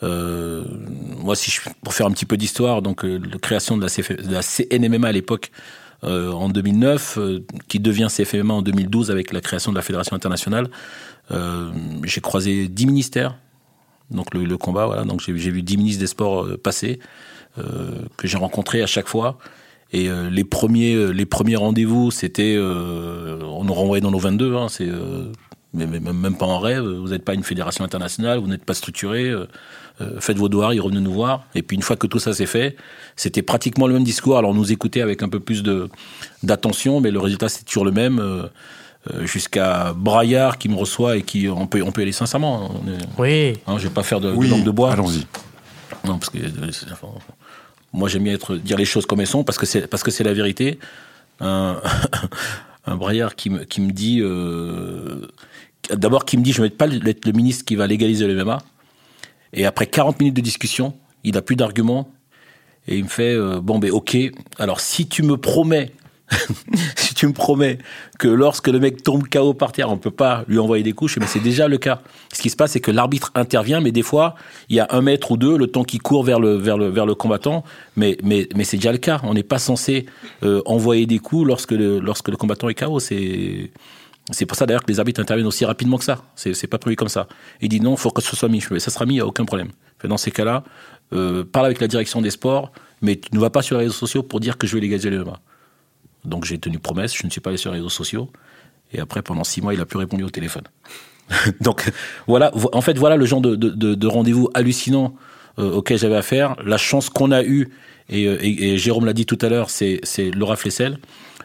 [0.01, 4.41] moi, si pour faire un petit peu d'histoire, donc la création de la, de la
[4.41, 5.51] CNMMA à l'époque,
[6.05, 10.15] euh, en 2009, euh, qui devient CFMA en 2012 avec la création de la Fédération
[10.15, 10.67] internationale.
[11.31, 11.71] Euh,
[12.03, 13.35] j'ai croisé 10 ministères,
[14.11, 15.03] donc le, combat, voilà.
[15.03, 16.99] Donc j'ai vu 10 ministres des sports passer,
[17.55, 19.37] que j'ai rencontrés à chaque fois.
[19.93, 24.89] Et les premiers, les premiers rendez-vous, c'était, on nous renvoyait dans nos 22, hein, c'est
[25.75, 26.83] mais même, même, pas en rêve.
[26.83, 29.33] Vous n'êtes pas une fédération internationale, vous n'êtes pas structuré.
[30.01, 31.45] Euh, faites vos devoirs, ils revenaient nous voir.
[31.55, 32.75] Et puis une fois que tout ça s'est fait,
[33.15, 34.37] c'était pratiquement le même discours.
[34.37, 35.89] Alors on nous écoutait avec un peu plus de
[36.43, 38.19] d'attention, mais le résultat c'est toujours le même.
[38.19, 38.43] Euh,
[39.13, 42.71] euh, jusqu'à Braillard qui me reçoit et qui on peut on peut aller sincèrement.
[43.19, 43.53] oui.
[43.67, 44.93] Hein, je vais pas faire de, langue de bois.
[44.93, 45.27] Allons-y.
[46.05, 46.39] Non parce que
[47.95, 50.11] moi j'aime bien être dire les choses comme elles sont parce que c'est parce que
[50.11, 50.79] c'est la vérité.
[51.39, 51.81] Un,
[52.87, 54.21] Braillard qui me qui me dit
[55.89, 58.43] d'abord qui me dit je ne vais pas être le ministre qui va légaliser le
[58.43, 58.59] MMA.
[59.53, 62.11] Et après 40 minutes de discussion, il n'a plus d'arguments.
[62.87, 64.15] Et il me fait, euh, bon, ben ok,
[64.59, 65.91] alors si tu me promets,
[66.95, 67.77] si tu me promets
[68.17, 71.17] que lorsque le mec tombe KO par terre, on peut pas lui envoyer des couches,
[71.19, 72.01] mais c'est déjà le cas.
[72.33, 74.35] Ce qui se passe, c'est que l'arbitre intervient, mais des fois,
[74.69, 76.87] il y a un mètre ou deux, le temps qui court vers le, vers le,
[76.87, 77.63] vers le combattant,
[77.95, 79.21] mais, mais, mais c'est déjà le cas.
[79.23, 80.05] On n'est pas censé
[80.43, 82.99] euh, envoyer des coups lorsque le, lorsque le combattant est KO.
[82.99, 83.71] C'est
[84.31, 86.23] c'est pour ça d'ailleurs que les arbitres interviennent aussi rapidement que ça.
[86.35, 87.27] C'est pas prévu comme ça.
[87.61, 88.59] Il dit non, il faut que ce soit mis.
[88.61, 89.69] Ça sera mis, il n'y a aucun problème.
[90.03, 90.63] Dans ces cas-là,
[91.13, 93.93] euh, parle avec la direction des sports, mais tu ne vas pas sur les réseaux
[93.93, 95.39] sociaux pour dire que je vais légaliser le MMA.
[96.25, 98.29] Donc j'ai tenu promesse, je ne suis pas allé sur les réseaux sociaux.
[98.93, 100.63] Et après, pendant six mois, il n'a plus répondu au téléphone.
[101.61, 101.91] Donc
[102.27, 105.15] voilà, en fait, voilà le genre de, rendez-vous hallucinant
[105.59, 106.55] euh, auquel j'avais affaire.
[106.63, 107.69] La chance qu'on a eue,
[108.09, 110.01] et, euh, et Jérôme l'a dit tout à l'heure, c'est
[110.35, 110.99] Laura Flessel.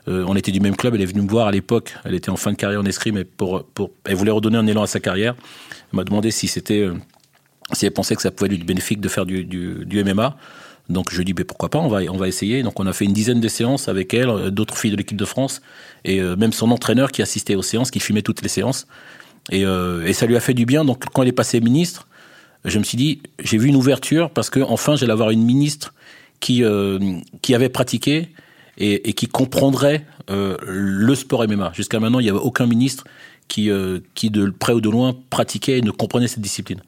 [0.09, 1.95] Euh, on était du même club, elle est venue me voir à l'époque.
[2.05, 4.67] Elle était en fin de carrière en escrime, mais pour, pour, elle voulait redonner un
[4.67, 5.35] élan à sa carrière.
[5.93, 6.95] Elle m'a demandé si c'était, euh,
[7.73, 10.37] si elle pensait que ça pouvait être bénéfique de faire du, du, MMA.
[10.91, 12.63] Donc je ai dit ben, pourquoi pas, on va, on va essayer.
[12.63, 15.17] Donc on a fait une dizaine de séances avec elle, euh, d'autres filles de l'équipe
[15.17, 15.61] de France
[16.05, 18.87] et même son entraîneur qui assistait aux séances, qui filmait toutes les séances.
[19.51, 20.85] Et, et, ça lui a fait du bien.
[20.85, 22.09] Donc quand elle est passée ministre,
[22.65, 25.93] je me suis dit j'ai vu une ouverture parce que enfin j'allais avoir une ministre
[26.41, 26.65] qui
[27.43, 28.31] qui avait pratiqué
[28.81, 31.73] et, qui comprendrait euh, le sport MMA.
[31.75, 33.05] Jusqu'à maintenant, il n'y avait aucun ministre
[33.49, 36.81] qui, euh, qui, de près ou de loin, pratiquait et ne comprenait cette discipline.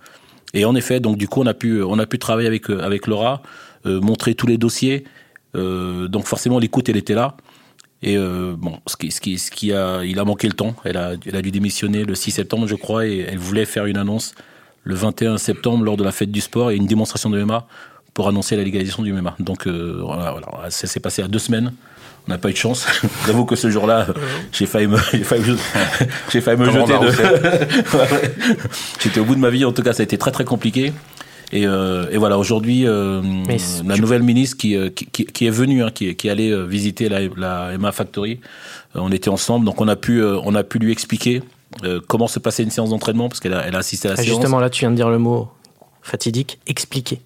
[0.54, 2.80] Et en effet, donc du coup, on a pu, on a pu travailler avec, euh,
[2.82, 3.42] avec Laura,
[3.84, 5.04] montrer tous les dossiers.
[5.54, 7.36] donc forcément, l'écoute, elle était là.
[8.02, 10.74] Et bon, ce qui, ce qui, ce qui a, il a manqué le temps.
[10.84, 13.86] Elle a, elle a dû démissionner le 6 septembre, je crois, et elle voulait faire
[13.86, 14.34] une annonce
[14.84, 17.66] le 21 septembre lors de la fête du sport et une démonstration de MMA
[18.14, 19.36] pour annoncer la légalisation du MMA.
[19.38, 20.36] Donc euh, voilà,
[20.70, 21.72] ça s'est passé à deux semaines.
[22.26, 22.86] On n'a pas eu de chance.
[23.26, 24.06] J'avoue que ce jour-là,
[24.52, 25.56] j'ai failli me, j'ai failli,
[26.30, 27.10] j'ai failli me jeter de.
[29.00, 29.64] J'étais au bout de ma vie.
[29.64, 30.92] En tout cas, ça a été très très compliqué.
[31.52, 33.20] Et, euh, et voilà, aujourd'hui, euh,
[33.84, 37.20] la nouvelle ministre qui, qui, qui, est venue, hein, qui, qui est allée visiter la,
[37.36, 38.40] la MA Factory,
[38.94, 41.42] on était ensemble, donc on a pu, on a pu lui expliquer
[42.08, 44.22] comment se passait une séance d'entraînement parce qu'elle a, elle a assisté à la ah,
[44.22, 44.36] séance.
[44.36, 45.48] Justement, là, tu viens de dire le mot
[46.02, 47.20] fatidique, expliquer.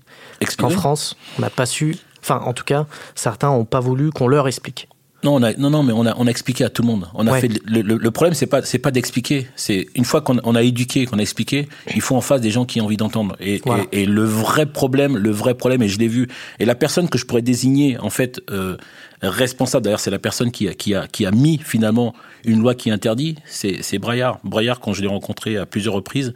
[0.60, 4.28] En France, on n'a pas su, enfin en tout cas, certains n'ont pas voulu qu'on
[4.28, 4.88] leur explique.
[5.26, 7.08] Non, non, non, mais on a, on a expliqué à tout le monde.
[7.14, 9.48] On a fait le, le, problème, c'est pas, c'est pas d'expliquer.
[9.56, 12.64] C'est une fois qu'on a éduqué, qu'on a expliqué, il faut en face des gens
[12.64, 13.36] qui ont envie d'entendre.
[13.40, 13.60] Et,
[13.90, 16.28] et, le vrai problème, le vrai problème, et je l'ai vu.
[16.60, 18.76] Et la personne que je pourrais désigner, en fait, euh,
[19.22, 19.84] responsable.
[19.84, 22.90] D'ailleurs, c'est la personne qui a, qui a, qui a mis finalement une loi qui
[22.90, 23.36] interdit.
[23.46, 24.38] C'est Braillard.
[24.44, 26.34] Braillard, quand je l'ai rencontré à plusieurs reprises,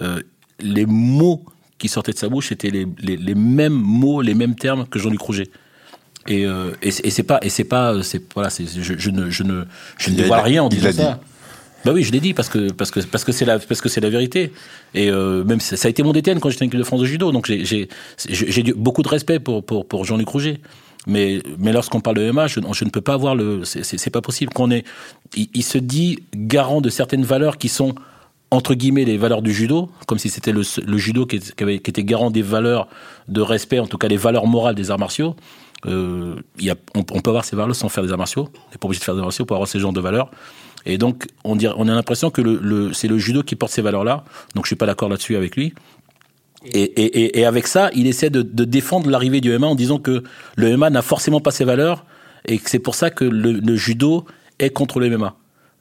[0.00, 0.20] euh,
[0.60, 1.44] les mots
[1.78, 5.20] qui sortaient de sa bouche étaient les, les, mêmes mots, les mêmes termes que Jean-Luc
[5.20, 5.48] Rouget.
[6.28, 9.42] Et, euh, et, c'est pas, et c'est pas, c'est voilà, c'est, je, je, ne, je
[9.42, 9.64] ne,
[9.98, 11.12] je ne dévoile rien en disant ça.
[11.12, 11.20] Dit.
[11.84, 13.88] Bah oui, je l'ai dit parce que parce que parce que c'est la parce que
[13.88, 14.52] c'est la vérité.
[14.94, 17.06] Et euh, même ça, a été mon DTN quand j'étais en équipe de France de
[17.06, 17.88] judo, donc j'ai j'ai
[18.28, 20.60] j'ai beaucoup de respect pour pour pour Jean-Luc Rouget.
[21.06, 24.20] Mais mais lorsqu'on parle de MMA, je, je, ne peux pas voir le c'est pas
[24.20, 24.84] possible qu'on est
[25.36, 27.94] il, il se dit garant de certaines valeurs qui sont
[28.50, 30.62] entre guillemets les valeurs du judo, comme si c'était le,
[30.98, 32.88] judo qui, était garant des valeurs
[33.28, 35.34] de respect, en tout cas les valeurs morales des arts martiaux.
[35.84, 38.48] Euh, y a, on, peut avoir ces valeurs sans faire des arts martiaux.
[38.54, 40.30] On n'est pas obligé de faire des arts martiaux pour avoir ces genres de valeurs.
[40.86, 43.82] Et donc, on, dirait, on a l'impression que le, c'est le judo qui porte ces
[43.82, 44.24] valeurs-là.
[44.54, 45.74] Donc, je suis pas d'accord là-dessus avec lui.
[46.72, 50.24] Et, avec ça, il essaie de, défendre l'arrivée du MMA en disant que
[50.56, 52.04] le MMA n'a forcément pas ces valeurs
[52.46, 54.24] et que c'est pour ça que le, le judo
[54.58, 55.36] est contre le MMA.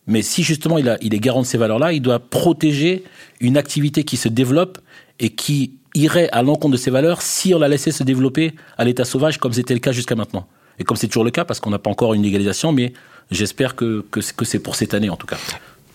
[0.08, 3.04] Mais si justement il, a, il est garant de ces valeurs-là, il doit protéger
[3.40, 4.78] une activité qui se développe
[5.20, 8.84] et qui irait à l'encontre de ces valeurs si on la laissait se développer à
[8.84, 10.48] l'état sauvage comme c'était le cas jusqu'à maintenant.
[10.78, 12.94] Et comme c'est toujours le cas, parce qu'on n'a pas encore une légalisation, mais
[13.32, 15.38] j'espère que, que, c'est pour cette année en tout cas.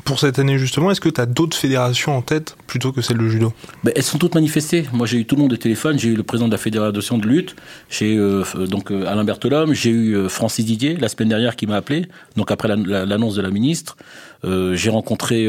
[0.05, 3.19] Pour cette année justement, est-ce que tu as d'autres fédérations en tête plutôt que celle
[3.19, 3.53] de judo?
[3.85, 4.87] Ben, Elles sont toutes manifestées.
[4.93, 7.19] Moi j'ai eu tout le monde au téléphone, j'ai eu le président de la fédération
[7.19, 7.57] de lutte,
[7.89, 11.57] j'ai eu euh, donc euh, Alain Berthelhomme, j'ai eu euh, Francis Didier la semaine dernière
[11.57, 13.97] qui m'a appelé, donc après l'annonce de la ministre.
[14.45, 15.47] j'ai rencontré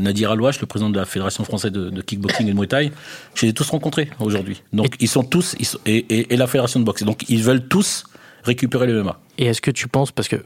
[0.00, 2.92] Nadir Alouache, le président de la fédération française de, kickboxing et de muay thai.
[3.34, 4.62] Je les ai tous rencontrés aujourd'hui.
[4.72, 5.56] Donc ils sont tous,
[5.86, 7.02] et, et, la fédération de boxe.
[7.04, 8.04] Donc ils veulent tous
[8.42, 9.20] récupérer le MMA.
[9.38, 10.36] Et est-ce que tu penses, parce que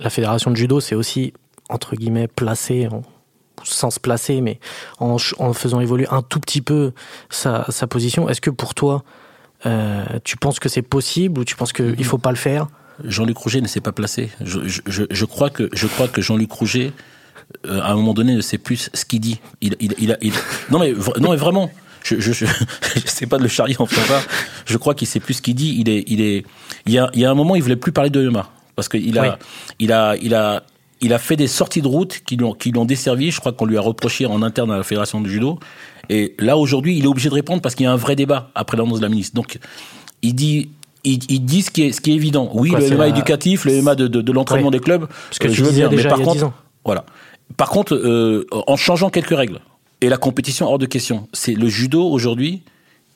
[0.00, 1.32] la fédération de judo c'est aussi
[1.68, 3.02] entre guillemets, placé, en,
[3.64, 4.58] sans se placer, mais
[4.98, 6.92] en, en, faisant évoluer un tout petit peu
[7.30, 8.28] sa, sa position.
[8.28, 9.04] Est-ce que pour toi,
[9.64, 12.68] euh, tu penses que c'est possible ou tu penses qu'il ne faut pas le faire?
[13.04, 14.30] Jean-Luc Rouget ne s'est pas placé.
[14.42, 16.92] Je, je, je, crois que, je crois que Jean-Luc Rouget,
[17.66, 19.40] euh, à un moment donné, ne sait plus ce qu'il dit.
[19.60, 20.32] Il, il, il,
[20.70, 21.70] non, mais, non, mais vraiment,
[22.02, 22.46] je, je, je,
[23.06, 24.22] sais pas de le charrier en ça.
[24.64, 25.76] Je crois qu'il sait plus ce qu'il dit.
[25.78, 26.44] Il est, il est,
[26.86, 28.88] il y a, il y a un moment, il voulait plus parler de MMA parce
[28.88, 29.38] qu'il a,
[29.78, 30.62] il a, il a,
[31.00, 33.30] il a fait des sorties de route qui l'ont qui l'ont desservi.
[33.30, 35.58] Je crois qu'on lui a reproché en interne à la fédération du judo.
[36.08, 38.50] Et là aujourd'hui, il est obligé de répondre parce qu'il y a un vrai débat
[38.54, 39.34] après l'annonce de la ministre.
[39.34, 39.58] Donc
[40.22, 40.70] il dit
[41.04, 42.50] il, dit ce qui est ce qui est évident.
[42.54, 45.06] Oui, le MMA éducatif, le MMA de, de, l'entraînement des clubs.
[45.38, 46.52] Que je veux dire, mais par contre,
[46.84, 47.04] voilà.
[47.56, 49.60] Par contre, euh, en changeant quelques règles
[50.00, 52.62] et la compétition hors de question, c'est le judo aujourd'hui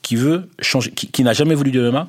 [0.02, 2.08] qui veut changer, qui, qui n'a jamais voulu de MMA,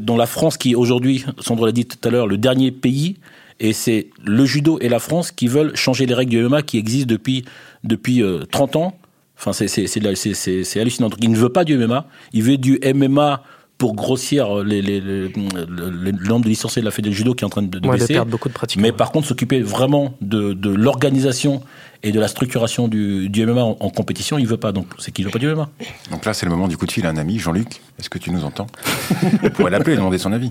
[0.00, 3.16] dont la France qui aujourd'hui, Sandro l'a dit tout à l'heure, le dernier pays
[3.60, 6.78] et c'est le judo et la France qui veulent changer les règles du MMA qui
[6.78, 7.44] existent depuis,
[7.82, 8.98] depuis 30 euh, ans.
[9.38, 11.08] Enfin, c'est hallucinant.
[11.08, 13.42] Donc, il ne veut pas du MMA, il veut du MMA
[13.78, 17.46] pour grossir les, les, les, le nombre de licenciés de la Fédération judo qui est
[17.46, 18.14] en train de, de baisser.
[18.14, 18.80] perdre beaucoup de pratiques.
[18.80, 21.60] Mais par contre, s'occuper vraiment de, de l'organisation
[22.04, 24.72] et de la structuration du, du MMA en, compétition, il veut pas.
[24.72, 25.68] Donc, c'est qu'il veut pas du MMA.
[26.10, 27.80] Donc là, c'est le moment du coup de fil à un ami, Jean-Luc.
[27.98, 28.68] Est-ce que tu nous entends?
[29.42, 30.50] On pourrait l'appeler et demander son avis.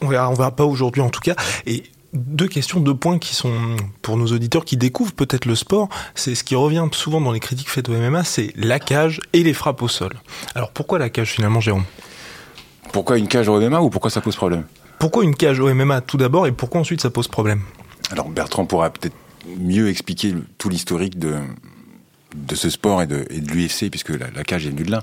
[0.00, 1.34] On verra, on verra pas aujourd'hui en tout cas.
[1.66, 5.88] Et deux questions, deux points qui sont pour nos auditeurs qui découvrent peut-être le sport,
[6.14, 9.42] c'est ce qui revient souvent dans les critiques faites au MMA, c'est la cage et
[9.42, 10.12] les frappes au sol.
[10.54, 11.84] Alors pourquoi la cage finalement, Jérôme?
[12.92, 14.64] Pourquoi une cage au MMA ou pourquoi ça pose problème?
[14.98, 17.62] Pourquoi une cage au MMA tout d'abord et pourquoi ensuite ça pose problème?
[18.10, 19.16] Alors Bertrand pourra peut-être
[19.58, 21.34] mieux expliquer tout l'historique de,
[22.34, 25.02] de ce sport et de, de l'UFC puisque la, cage est venue de là.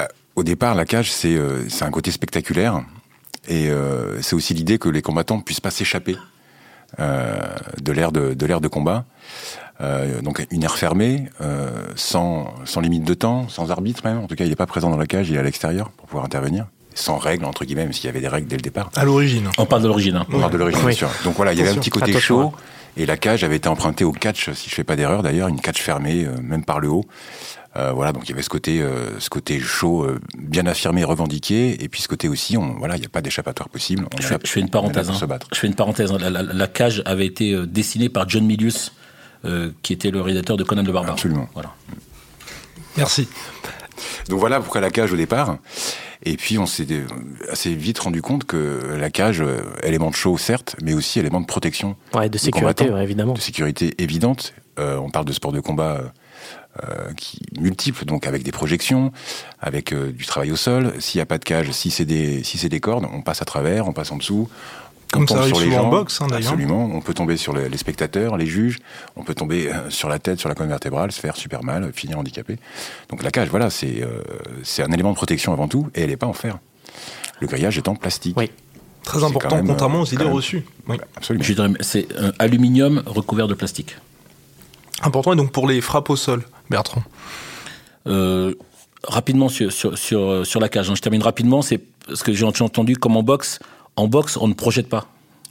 [0.00, 2.82] Euh, au départ, la cage, c'est euh, un côté spectaculaire.
[3.48, 6.16] Et euh, c'est aussi l'idée que les combattants puissent pas s'échapper
[6.98, 7.38] euh,
[7.80, 9.04] de l'air de, de l'air de combat.
[9.80, 14.18] Euh, donc une aire fermée, euh, sans, sans limite de temps, sans arbitre même.
[14.18, 16.06] En tout cas, il n'est pas présent dans la cage, il est à l'extérieur pour
[16.06, 16.66] pouvoir intervenir.
[16.94, 18.90] Sans règles, entre guillemets, même s'il y avait des règles dès le départ.
[18.96, 19.48] À l'origine.
[19.56, 20.16] On parle de l'origine.
[20.16, 20.26] Hein.
[20.32, 21.10] On parle de l'origine, bien sûr.
[21.22, 22.52] Donc voilà, il y avait un petit côté chaud.
[22.96, 25.60] Et la cage avait été empruntée au catch, si je fais pas d'erreur d'ailleurs, une
[25.60, 27.04] cage fermée, même par le haut.
[27.76, 31.04] Euh, voilà, donc il y avait ce côté, euh, ce côté chaud, euh, bien affirmé,
[31.04, 34.06] revendiqué, et puis ce côté aussi, on, voilà, il n'y a pas d'échappatoire possible.
[34.18, 35.10] je, fais, une parenthèse.
[35.10, 35.38] Hein.
[35.52, 36.12] Je fais une parenthèse.
[36.12, 38.92] La, cage avait été dessinée par John Milius,
[39.82, 41.12] qui était le réalisateur de Conan le Barbare.
[41.12, 41.48] Absolument.
[41.54, 41.74] Voilà.
[42.96, 43.28] Merci.
[44.28, 45.58] Donc voilà pourquoi la cage au départ.
[46.24, 46.86] Et puis on s'est
[47.48, 49.42] assez vite rendu compte que la cage,
[49.84, 51.96] élément de show certes, mais aussi élément de protection.
[52.12, 53.34] Ouais, de sécurité, évidemment.
[53.34, 54.54] De sécurité évidente.
[54.78, 56.12] on parle de sport de combat
[56.84, 59.12] euh, qui multiples, donc avec des projections,
[59.60, 60.92] avec euh, du travail au sol.
[61.00, 63.42] S'il n'y a pas de cage, si c'est des, si c'est des cordes, on passe
[63.42, 64.48] à travers, on passe en dessous.
[65.12, 66.52] Comme ça arrive sur les gens, en boxe, hein, d'ailleurs.
[66.52, 66.90] Absolument.
[66.92, 68.78] On peut tomber sur les, spectateurs, les juges.
[69.16, 71.92] On peut tomber euh, sur la tête, sur la colonne vertébrale, se faire super mal,
[71.94, 72.58] finir handicapé.
[73.08, 74.04] Donc la cage, voilà, c'est
[74.62, 76.58] c'est un élément de protection avant tout, et elle n'est pas en fer.
[77.40, 78.36] Le grillage est en plastique.
[78.36, 78.50] Oui.
[79.04, 80.64] Très important, contrairement aux idées reçues.
[80.86, 80.96] Oui.
[81.16, 81.74] Absolument.
[81.80, 83.96] C'est un aluminium recouvert de plastique.
[85.02, 87.02] Important, et donc pour les frappes au sol, Bertrand
[88.06, 88.54] euh,
[89.04, 90.94] Rapidement sur, sur, sur, la cage, hein.
[90.96, 91.80] je termine rapidement, c'est
[92.12, 93.60] ce que j'ai entendu comme en boxe.
[93.96, 95.06] En boxe, on ne projette pas.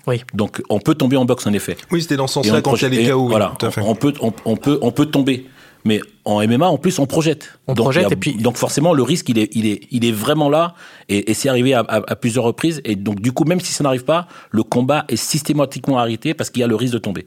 [0.05, 0.23] Oui.
[0.33, 1.77] Donc on peut tomber en boxe en effet.
[1.91, 3.27] Oui, c'était dans ce sens-là quand il y a les KO.
[3.27, 5.47] Voilà, on, peut, on, peut, on peut tomber.
[5.85, 7.59] Mais en MMA, en plus, on projette.
[7.67, 8.35] On donc, projette et puis...
[8.35, 10.75] donc forcément, le risque, il est, il est, il est vraiment là.
[11.07, 12.81] Et, c'est arrivé à, à, plusieurs reprises.
[12.83, 16.49] Et donc, du coup, même si ça n'arrive pas, le combat est systématiquement arrêté parce
[16.49, 17.25] qu'il y a le risque de tomber.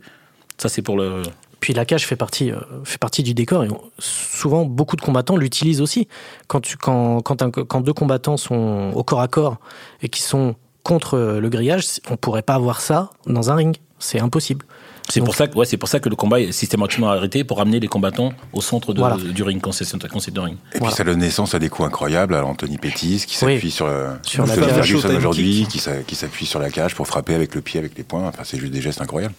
[0.59, 1.23] Ça, c'est pour le.
[1.61, 3.69] Puis la cage fait partie, euh, fait partie du décor et
[3.99, 6.09] souvent beaucoup de combattants l'utilisent aussi.
[6.49, 9.59] Quand, tu, quand, quand, quand, deux combattants sont au corps à corps
[10.03, 13.77] et qui sont contre le grillage, on pourrait pas avoir ça dans un ring.
[13.99, 14.65] C'est impossible.
[15.11, 17.61] C'est pour ça que ouais, c'est pour ça que le combat est systématiquement arrêté pour
[17.61, 20.57] amener les combattants au centre de, du ring quand c'est de ring.
[20.75, 23.87] Et puis ça donne naissance à des coups incroyables à Anthony Pettis qui s'appuie sur,
[23.87, 25.79] euh, sur la cage aujourd'hui, qui
[26.15, 28.29] s'appuie sur la cage pour frapper avec le pied, avec les poings.
[28.29, 29.35] Enfin, c'est juste des gestes incroyables.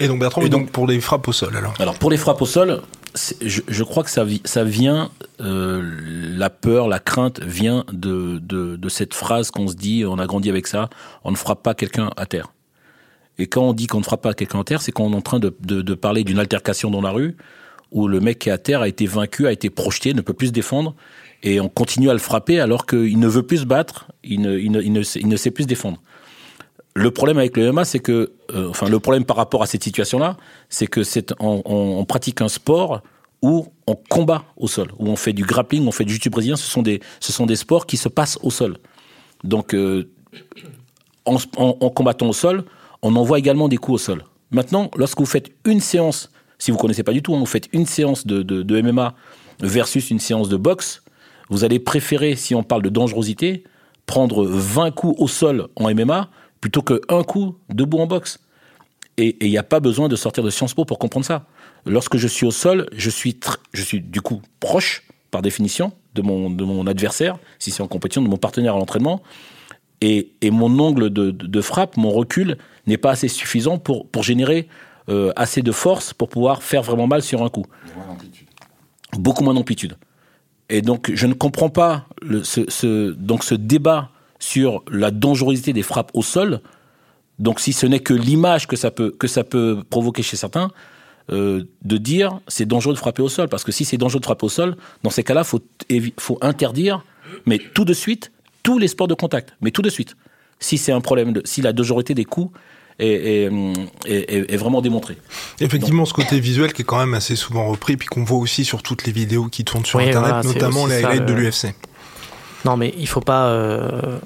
[0.00, 2.40] Et donc Bertrand, et donc, pour les frappes au sol alors Alors pour les frappes
[2.40, 2.80] au sol,
[3.14, 5.10] je, je, crois que ça, ça vient,
[5.40, 5.82] euh,
[6.36, 10.26] la peur, la crainte vient de, de, de cette phrase qu'on se dit, on a
[10.26, 10.88] grandi avec ça,
[11.24, 12.52] on ne frappe pas quelqu'un à terre.
[13.38, 15.22] Et quand on dit qu'on ne frappe pas quelqu'un en terre, c'est qu'on est en
[15.22, 17.36] train de, de, de parler d'une altercation dans la rue
[17.92, 20.32] où le mec qui est à terre a été vaincu, a été projeté, ne peut
[20.32, 20.94] plus se défendre,
[21.42, 24.58] et on continue à le frapper alors qu'il ne veut plus se battre, il ne,
[24.58, 26.00] il ne, il ne, sait, il ne sait plus se défendre.
[26.94, 29.84] Le problème avec le MMA, c'est que, euh, enfin, le problème par rapport à cette
[29.84, 30.36] situation-là,
[30.68, 33.02] c'est que c'est on, pratique un sport
[33.42, 36.56] où on combat au sol, où on fait du grappling, on fait du jiu brésilien.
[36.56, 38.78] Ce sont des, ce sont des sports qui se passent au sol.
[39.44, 40.10] Donc, euh,
[41.24, 41.38] en,
[41.90, 42.64] combattant au sol,
[43.02, 44.24] on envoie également des coups au sol.
[44.50, 47.68] Maintenant, lorsque vous faites une séance si vous connaissez pas du tout, hein, vous faites
[47.72, 49.14] une séance de, de, MMA
[49.60, 51.02] versus une séance de boxe,
[51.48, 53.64] vous allez préférer, si on parle de dangerosité,
[54.06, 58.38] prendre 20 coups au sol en MMA plutôt qu'un coup debout en boxe.
[59.16, 61.44] Et il n'y a pas besoin de sortir de Sciences Po pour comprendre ça.
[61.84, 63.38] Lorsque je suis au sol, je suis,
[63.72, 67.88] je suis du coup proche, par définition, de mon, de mon adversaire, si c'est en
[67.88, 69.22] compétition, de mon partenaire à l'entraînement.
[70.00, 74.08] Et, et, mon angle de, de, de frappe, mon recul, n'est pas assez suffisant pour,
[74.08, 74.68] pour générer
[75.08, 77.66] euh, assez de force pour pouvoir faire vraiment mal sur un coup.
[79.18, 79.96] Beaucoup moins d'amplitude.
[80.68, 85.72] Et donc, je ne comprends pas le, ce, ce, donc ce débat sur la dangerosité
[85.72, 86.60] des frappes au sol.
[87.38, 90.70] Donc, si ce n'est que l'image que ça peut que ça peut provoquer chez certains,
[91.30, 94.24] euh, de dire c'est dangereux de frapper au sol, parce que si c'est dangereux de
[94.24, 95.60] frapper au sol, dans ces cas-là, faut
[96.18, 97.04] faut interdire,
[97.46, 100.16] mais tout de suite, tous les sports de contact, mais tout de suite.
[100.58, 102.52] Si c'est un problème de, si la dangerosité des coups
[102.98, 103.50] est, est,
[104.06, 105.16] est, est, vraiment démontré.
[105.60, 108.38] Effectivement, Donc, ce côté visuel qui est quand même assez souvent repris, puis qu'on voit
[108.38, 111.32] aussi sur toutes les vidéos qui tournent sur oui, Internet, voilà, notamment les highlights de
[111.32, 111.74] l'UFC.
[112.64, 113.48] Non, mais il faut pas.
[113.48, 114.18] Euh...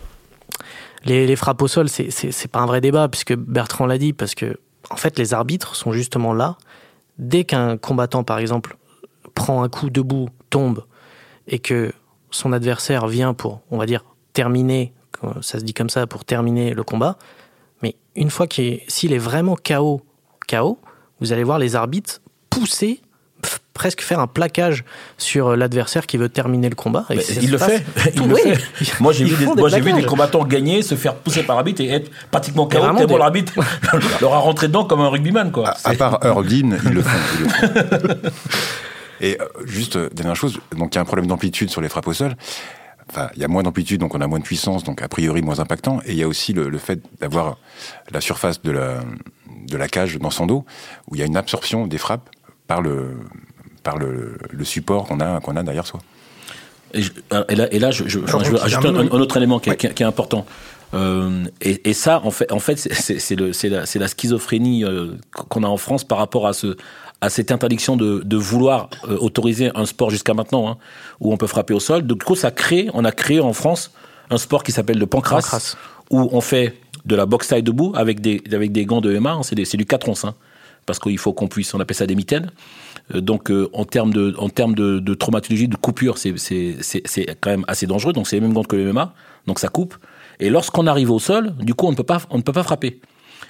[1.04, 4.58] Les, frappes au sol, c'est pas un vrai débat, puisque Bertrand l'a dit, parce que,
[4.88, 6.56] en fait, les arbitres sont justement là.
[7.18, 8.78] Dès qu'un combattant, par exemple,
[9.34, 10.84] prend un coup debout, tombe,
[11.46, 11.92] et que
[12.30, 14.94] son adversaire vient pour, on va dire, terminer,
[15.42, 17.18] ça se dit comme ça, pour terminer le combat,
[17.82, 20.00] mais une fois qu'il est, s'il est vraiment KO,
[20.48, 20.78] KO,
[21.20, 22.20] vous allez voir les arbitres
[22.50, 23.00] pousser
[23.72, 24.84] presque faire un plaquage
[25.18, 27.04] sur l'adversaire qui veut terminer le combat.
[27.10, 27.84] Et il le fait.
[28.14, 28.40] Il oui.
[28.44, 29.00] le fait.
[29.00, 31.88] Moi, j'ai vu, des, moi, vu des combattants gagner, se faire pousser par l'arbitre et
[31.88, 32.80] être pratiquement KO.
[32.80, 33.18] Tellement des...
[33.18, 33.52] l'arbitre
[34.20, 35.50] leur a rentré dedans comme un rugbyman.
[35.50, 35.70] Quoi.
[35.70, 37.18] À, à part Erglin, ils le font.
[37.34, 38.30] Ils le font.
[39.20, 42.08] et euh, juste, dernière chose, donc il y a un problème d'amplitude sur les frappes
[42.08, 42.34] au sol.
[43.10, 45.42] Enfin, il y a moins d'amplitude, donc on a moins de puissance, donc a priori
[45.42, 46.00] moins impactant.
[46.06, 47.58] Et il y a aussi le, le fait d'avoir
[48.10, 49.00] la surface de la,
[49.66, 50.64] de la cage dans son dos,
[51.08, 52.30] où il y a une absorption des frappes
[52.66, 53.18] par le,
[53.82, 56.00] par le, le support qu'on a, qu'on a derrière soi.
[56.92, 57.10] Et, je,
[57.48, 59.76] et là, et là je, je, je veux ajouter un, un, autre élément qui, ouais.
[59.76, 60.46] qui, qui est important.
[60.94, 65.66] Euh, et, et, ça, en fait, en fait, c'est la, la schizophrénie euh, qu'on a
[65.66, 66.76] en France par rapport à ce,
[67.20, 70.76] à cette interdiction de, de vouloir euh, autoriser un sport jusqu'à maintenant, hein,
[71.20, 72.02] où on peut frapper au sol.
[72.06, 73.90] Du coup, ça crée, on a créé en France
[74.30, 75.76] un sport qui s'appelle le pancras, pancras,
[76.10, 79.32] où on fait de la boxe taille debout avec des, avec des gants de MA,
[79.32, 80.34] hein, c'est du 4 onces, hein,
[80.86, 82.50] parce qu'il faut qu'on puisse, on appelle ça des mitaines.
[83.14, 86.34] Euh, donc, euh, en termes de, de traumatologie, de coupure, c'est
[87.40, 88.12] quand même assez dangereux.
[88.12, 89.14] Donc, c'est les mêmes gants que le MMA,
[89.46, 89.96] donc ça coupe.
[90.40, 92.62] Et lorsqu'on arrive au sol, du coup, on ne peut pas, on ne peut pas
[92.62, 93.00] frapper.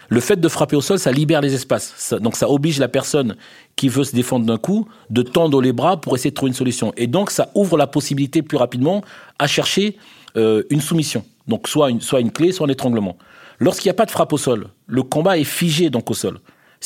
[0.09, 1.95] Le fait de frapper au sol, ça libère les espaces.
[1.97, 3.37] Ça, donc ça oblige la personne
[3.77, 6.57] qui veut se défendre d'un coup de tendre les bras pour essayer de trouver une
[6.57, 6.93] solution.
[6.97, 9.03] Et donc ça ouvre la possibilité plus rapidement
[9.39, 9.97] à chercher
[10.37, 11.25] euh, une soumission.
[11.49, 13.17] Donc soit une, soit une clé, soit un étranglement.
[13.61, 16.39] Lorsqu'il n'y a pas de frappe au sol, le combat est figé donc au sol.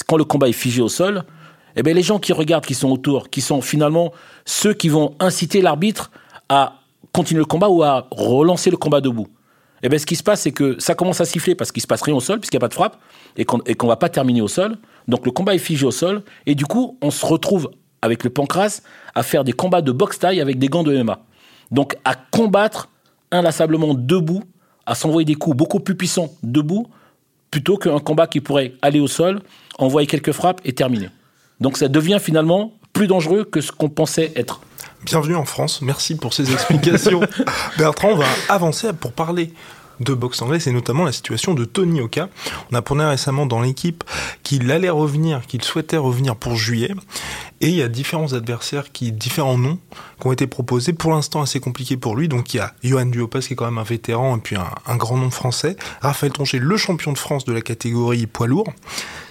[0.06, 1.24] Quand le combat est figé au sol,
[1.76, 4.12] eh bien les gens qui regardent, qui sont autour, qui sont finalement
[4.44, 6.10] ceux qui vont inciter l'arbitre
[6.48, 6.74] à
[7.12, 9.28] continuer le combat ou à relancer le combat debout.
[9.82, 11.86] Eh bien, ce qui se passe, c'est que ça commence à siffler parce qu'il se
[11.86, 12.98] passe rien au sol, puisqu'il n'y a pas de frappe,
[13.36, 14.76] et qu'on qu va pas terminer au sol.
[15.06, 17.70] Donc, le combat est figé au sol, et du coup, on se retrouve
[18.02, 18.80] avec le pancras
[19.14, 21.20] à faire des combats de boxe taille avec des gants de MMA.
[21.70, 22.88] Donc, à combattre
[23.30, 24.42] inlassablement debout,
[24.86, 26.88] à s'envoyer des coups beaucoup plus puissants debout,
[27.50, 29.40] plutôt qu'un combat qui pourrait aller au sol,
[29.78, 31.08] envoyer quelques frappes et terminer.
[31.60, 34.60] Donc, ça devient finalement plus dangereux que ce qu'on pensait être.
[35.04, 37.20] Bienvenue en France, merci pour ces explications.
[37.78, 39.52] Bertrand, on va avancer pour parler
[40.00, 42.28] de boxe anglaise et notamment la situation de Tony Oka.
[42.70, 44.04] On apprenait récemment dans l'équipe
[44.42, 46.94] qu'il allait revenir, qu'il souhaitait revenir pour juillet.
[47.60, 49.78] Et il y a différents adversaires, qui, différents noms
[50.20, 52.28] qui ont été proposés, pour l'instant assez compliqués pour lui.
[52.28, 54.70] Donc il y a Johan Duopas qui est quand même un vétéran et puis un,
[54.86, 55.76] un grand nom français.
[56.00, 58.72] Raphaël Tronchet, le champion de France de la catégorie poids lourd.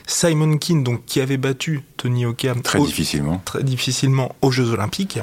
[0.08, 4.72] Simon Keane, donc, qui avait battu Tony Oka très au, difficilement, très difficilement aux Jeux
[4.72, 5.20] Olympiques.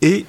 [0.00, 0.24] Et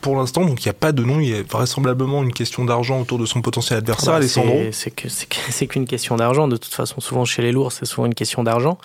[0.00, 1.20] pour l'instant, donc il n'y a pas de nom.
[1.20, 4.60] Il y a vraisemblablement une question d'argent autour de son potentiel adversaire, bah, Alessandro.
[4.72, 6.48] C'est qu'une question d'argent.
[6.48, 8.78] De toute façon, souvent chez les lourds, c'est souvent une question d'argent.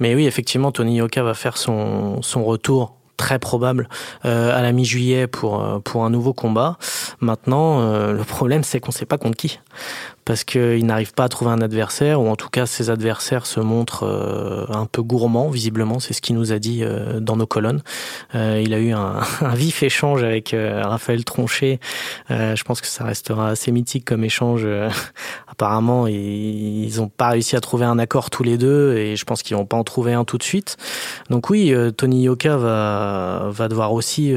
[0.00, 3.88] Mais oui, effectivement, Tony Yoka va faire son, son retour très probable
[4.24, 6.76] à la mi-juillet pour pour un nouveau combat.
[7.20, 9.58] Maintenant, le problème c'est qu'on ne sait pas contre qui
[10.26, 13.60] parce qu'il n'arrive pas à trouver un adversaire, ou en tout cas ses adversaires se
[13.60, 17.46] montrent euh, un peu gourmands, visiblement, c'est ce qu'il nous a dit euh, dans nos
[17.46, 17.80] colonnes.
[18.34, 21.78] Euh, il a eu un, un vif échange avec Raphaël Tronchet,
[22.28, 24.66] je pense que ça restera assez mythique comme échange.
[25.48, 29.42] Apparemment, ils n'ont pas réussi à trouver un accord tous les deux, et je pense
[29.42, 30.76] qu'ils vont pas en trouver un tout de suite.
[31.30, 34.34] Donc oui, Tony Yoka va, va devoir aussi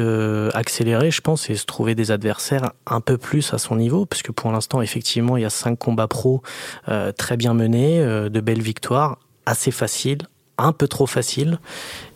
[0.54, 4.32] accélérer, je pense, et se trouver des adversaires un peu plus à son niveau, puisque
[4.32, 6.42] pour l'instant, effectivement, il y a cinq combats pro
[6.88, 10.20] euh, très bien menés, euh, de belles victoires, assez faciles,
[10.58, 11.60] un peu trop faciles.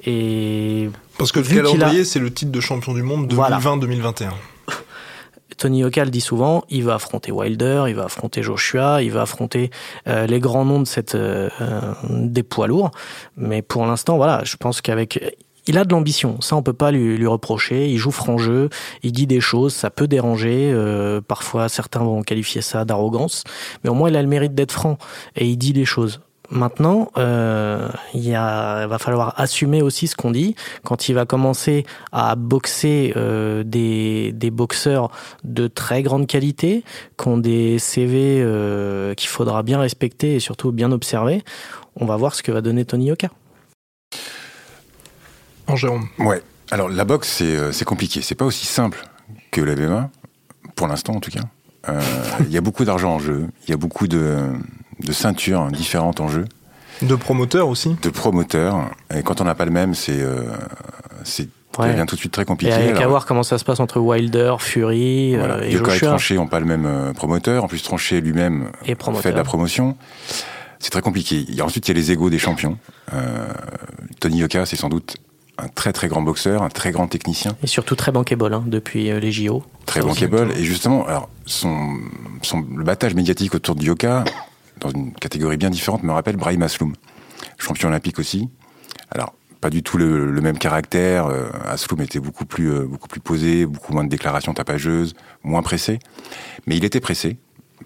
[0.06, 4.30] Et Parce que le calendrier, c'est le titre de champion du monde 2020-2021.
[5.58, 9.22] Tony Oka le dit souvent, il va affronter Wilder, il va affronter Joshua, il va
[9.22, 9.72] affronter
[10.08, 11.18] euh, les grands noms de cette
[12.10, 12.92] des poids lourds.
[13.38, 15.38] Mais pour l'instant, voilà, je pense qu'avec
[15.68, 17.90] il a de l'ambition, ça on peut pas lui, lui, reprocher.
[17.90, 18.70] Il joue franc jeu,
[19.02, 20.72] il dit des choses, ça peut déranger.
[20.74, 23.44] Euh, parfois, certains vont qualifier ça d'arrogance,
[23.84, 24.98] mais au moins il a le mérite d'être franc
[25.36, 26.22] et il dit des choses.
[26.54, 30.56] Maintenant, euh, il, y a, il va falloir assumer aussi ce qu'on dit.
[30.84, 35.10] Quand il va commencer à boxer euh, des, des boxeurs
[35.44, 36.84] de très grande qualité,
[37.20, 41.44] qui ont des CV euh, qu'il faudra bien respecter et surtout bien observer,
[41.96, 43.30] on va voir ce que va donner Tony Yoka.
[45.68, 46.08] En Jérôme.
[46.20, 46.42] Ouais.
[46.72, 48.22] Alors la boxe, c'est, euh, c'est compliqué.
[48.22, 49.04] C'est pas aussi simple
[49.52, 50.10] que la MMA,
[50.76, 51.42] pour l'instant en tout cas.
[51.90, 52.02] Euh,
[52.42, 53.48] il y a beaucoup d'argent en jeu.
[53.68, 54.38] Il y a beaucoup de,
[55.00, 56.46] de ceintures différentes en jeu.
[57.02, 58.92] De promoteurs aussi De promoteurs.
[59.14, 60.44] Et quand on n'a pas le même, c'est, euh,
[61.24, 61.50] c'est
[61.80, 62.74] devient tout de suite très compliqué.
[62.80, 65.96] Il y a qu'à voir comment ça se passe entre Wilder, Fury euh, et Joshua.
[65.96, 67.64] et Tranché n'ont pas le même promoteur.
[67.64, 69.98] En plus, Tranché lui-même fait de la promotion.
[70.80, 71.46] C'est très compliqué.
[71.50, 72.78] Et ensuite, il y a les égaux des champions.
[74.20, 75.16] Tony Yoka, c'est sans doute
[75.58, 77.56] un très très grand boxeur, un très grand technicien.
[77.64, 79.64] Et surtout très bankable hein, depuis euh, les JO.
[79.86, 80.52] Très bankable.
[80.58, 81.98] Et justement, alors, son,
[82.42, 84.24] son, le battage médiatique autour de Yoka,
[84.80, 86.94] dans une catégorie bien différente, me rappelle Brahim Asloum,
[87.58, 88.50] champion olympique aussi.
[89.12, 91.28] Alors, pas du tout le, même caractère.
[91.28, 95.62] Euh, Asloum était beaucoup plus, euh, beaucoup plus posé, beaucoup moins de déclarations tapageuses, moins
[95.62, 96.00] pressé.
[96.66, 97.38] Mais il était pressé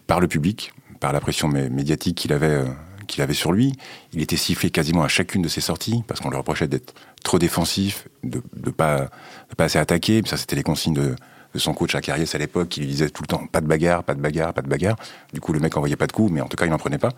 [0.07, 2.63] par le public, par la pression médiatique qu'il avait
[3.07, 3.73] qu'il avait sur lui.
[4.13, 6.93] Il était sifflé quasiment à chacune de ses sorties parce qu'on lui reprochait d'être
[7.27, 9.09] trop défensif, de ne pas,
[9.55, 10.23] pas assez attaquer.
[10.25, 11.15] Ça, c'était les consignes de,
[11.55, 14.03] son coach à Carriès à l'époque qui lui disait tout le temps pas de bagarre,
[14.03, 14.95] pas de bagarre, pas de bagarre.
[15.33, 16.97] Du coup, le mec envoyait pas de coups, mais en tout cas, il n'en prenait
[16.97, 17.09] pas.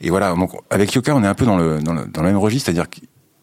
[0.00, 2.66] Et voilà, donc avec Yoka, on est un peu dans le, dans le, même registre,
[2.66, 2.96] c'est-à-dire que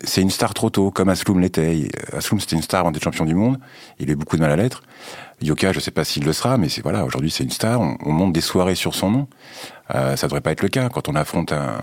[0.04, 1.88] c'est une star trop tôt, comme Asloum l'était.
[2.12, 3.58] Asloum, c'était une star avant d'être champion du monde.
[4.00, 4.82] Il a beaucoup de mal à l'être.
[5.42, 7.80] Yoka, je sais pas s'il le sera, mais c'est voilà, aujourd'hui c'est une star.
[7.80, 9.28] On, monte des soirées sur son nom.
[9.94, 11.78] Euh, ça devrait pas être le cas quand on affronte un,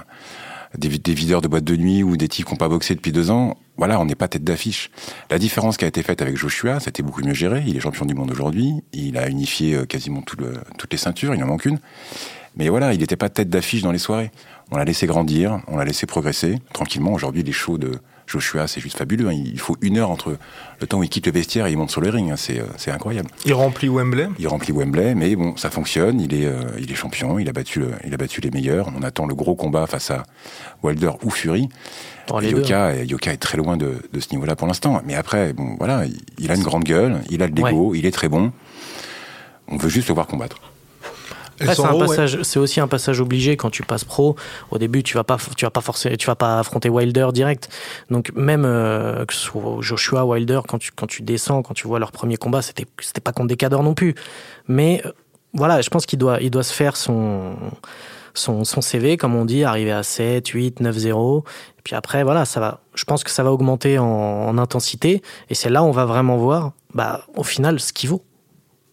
[0.79, 3.13] des, des, videurs de boîte de nuit ou des types qui n'ont pas boxé depuis
[3.13, 3.57] deux ans.
[3.77, 4.91] Voilà, on n'est pas tête d'affiche.
[5.31, 7.65] La différence qui a été faite avec Joshua, c'était beaucoup mieux géré.
[7.67, 8.73] Il est champion du monde aujourd'hui.
[8.93, 11.35] Il a unifié euh, quasiment toutes les ceintures.
[11.35, 11.79] Il en manque une.
[12.57, 14.31] Mais voilà, il n'était pas tête d'affiche dans les soirées.
[14.71, 17.13] On l'a laissé grandir, on l'a laissé progresser tranquillement.
[17.13, 19.29] Aujourd'hui, les shows de Joshua, c'est juste fabuleux.
[19.29, 19.35] Hein.
[19.35, 20.37] Il faut une heure entre
[20.81, 22.31] le temps où il quitte le vestiaire et il monte sur le ring.
[22.31, 22.37] Hein.
[22.51, 23.29] Euh, c'est, incroyable.
[23.45, 24.29] Il remplit Wembley.
[24.39, 26.21] Il remplit Wembley, mais bon, ça fonctionne.
[26.21, 27.39] Il est, euh, il est champion.
[27.39, 28.91] Il a battu, il a battu les meilleurs.
[28.97, 30.23] On attend le gros combat face à
[30.83, 31.69] Wilder ou Fury.
[32.41, 35.03] Yoka, Yoka est très loin de, ce niveau-là pour l'instant.
[35.05, 36.05] Mais après, bon, voilà,
[36.39, 38.53] il, a une grande gueule, il a le dégo, il est très bon.
[39.69, 40.61] On veut juste le voir combattre
[42.43, 44.37] c'est aussi un passage obligé quand tu passes pro.
[44.71, 47.69] Au début, tu vas pas, tu vas pas forcer, tu vas pas affronter Wilder direct.
[48.11, 51.87] Donc même euh, que ce soit Joshua, Wilder, quand tu quand tu descends, quand tu
[51.87, 54.15] vois leur premier combat, c'était c'était pas contre des cadors non plus.
[54.69, 55.13] Mais euh,
[55.53, 57.57] voilà, je pense qu'il doit il doit se faire son
[58.35, 61.45] son, son CV, comme on dit, arriver à 7, 8, 9, 0.
[61.79, 62.81] Et puis après, voilà, ça va.
[62.95, 65.23] Je pense que ça va augmenter en, en intensité.
[65.49, 68.25] Et c'est là où on va vraiment voir, bah, au final, ce qu'il vaut.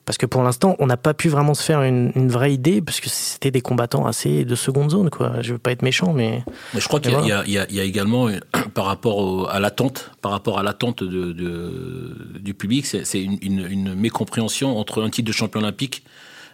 [0.06, 3.00] Parce que pour l'instant, on n'a pas pu vraiment se faire une, vraie idée, parce
[3.00, 5.10] que c'était des combattants assez de seconde zone.
[5.10, 5.42] Quoi.
[5.42, 6.44] Je veux pas être méchant, mais.
[6.74, 8.28] mais je crois qu'il y, y, y, a également,
[8.74, 13.94] par rapport à l'attente, par rapport à l'attente de, de, du public, c'est une, une,
[13.94, 16.04] mécompréhension entre un titre de champion olympique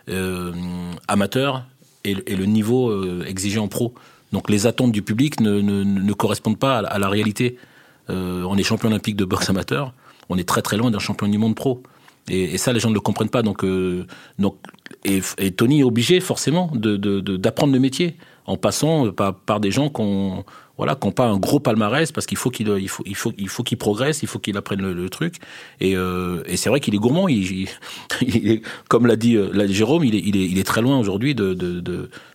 [0.10, 0.52] euh,
[1.08, 1.66] amateur
[2.04, 3.94] et, et, le niveau euh, exigé en pro.
[4.32, 7.58] Donc les attentes du public ne, ne, ne correspondent pas à, la réalité.
[8.10, 9.94] Euh, on est champion olympique de boxe amateur,
[10.30, 11.84] on est très très loin d'un champion du monde pro.
[12.30, 13.42] Et, ça, les gens ne le comprennent pas.
[13.42, 14.06] Donc, euh,
[14.40, 14.58] donc
[15.04, 15.22] et,
[15.52, 20.02] Tony est obligé forcément d'apprendre de, de, le métier en passant par, des gens qui
[20.02, 20.46] ont
[20.78, 23.50] voilà, qui pas un gros palmarès parce qu'il faut qu'il il faut il faut il
[23.50, 25.38] faut progresse, il faut qu'il apprenne le, truc.
[25.80, 27.28] Et, euh, et c'est vrai qu'il est gourmand.
[27.28, 27.68] Il,
[28.22, 31.00] est, comme l'a dit, l'a dit Jérôme, il est il est il est très loin
[31.00, 31.54] aujourd'hui de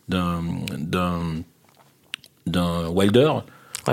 [0.08, 0.42] d'un
[0.76, 1.20] d'un
[2.46, 3.32] d'un Wilder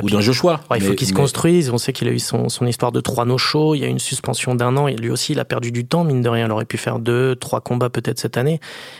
[0.01, 0.61] ou d'un Joshua.
[0.75, 1.69] il faut qu'il se construise.
[1.69, 3.75] On sait qu'il a eu son, son histoire de trois no-shows.
[3.75, 4.87] Il y a une suspension d'un an.
[4.87, 6.45] Et lui aussi, il a perdu du temps, mine de rien.
[6.45, 8.59] Il aurait pu faire deux, trois combats peut-être cette année.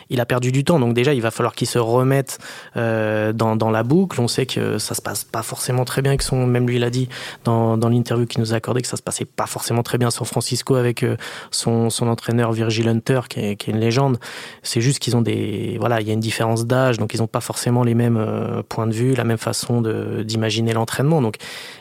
[0.09, 0.79] Il a perdu du temps.
[0.79, 2.39] Donc déjà, il va falloir qu'il se remette
[2.77, 4.19] euh, dans, dans, la boucle.
[4.19, 6.47] On sait que ça se passe pas forcément très bien avec son.
[6.47, 7.07] Même lui, il a dit
[7.43, 10.07] dans, dans l'interview qu'il nous a accordé que ça se passait pas forcément très bien
[10.07, 11.17] à San Francisco avec euh,
[11.51, 14.17] son, son entraîneur Virgil Hunter, qui est, qui est une légende.
[14.63, 15.77] C'est juste qu'ils ont des.
[15.79, 16.97] Voilà, il y a une différence d'âge.
[16.97, 19.81] Donc ils ont pas forcément les mêmes euh, points de vue, la même façon
[20.23, 21.21] d'imaginer l'entraînement.
[21.21, 21.35] Donc,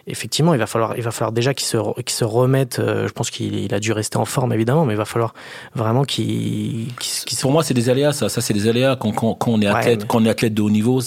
[0.07, 2.79] effectivement, il va falloir, il va falloir déjà qu'il se, qu'il se remette.
[2.79, 5.35] Euh, je pense qu'il a dû rester en forme, évidemment, mais il va falloir
[5.75, 6.89] vraiment qu'il.
[7.41, 8.29] Pour moi, c'est des aléas, ça.
[8.29, 10.63] Ça, c'est des aléas quand, quand, quand on est athlète, quand on est athlète de
[10.63, 11.01] haut niveau.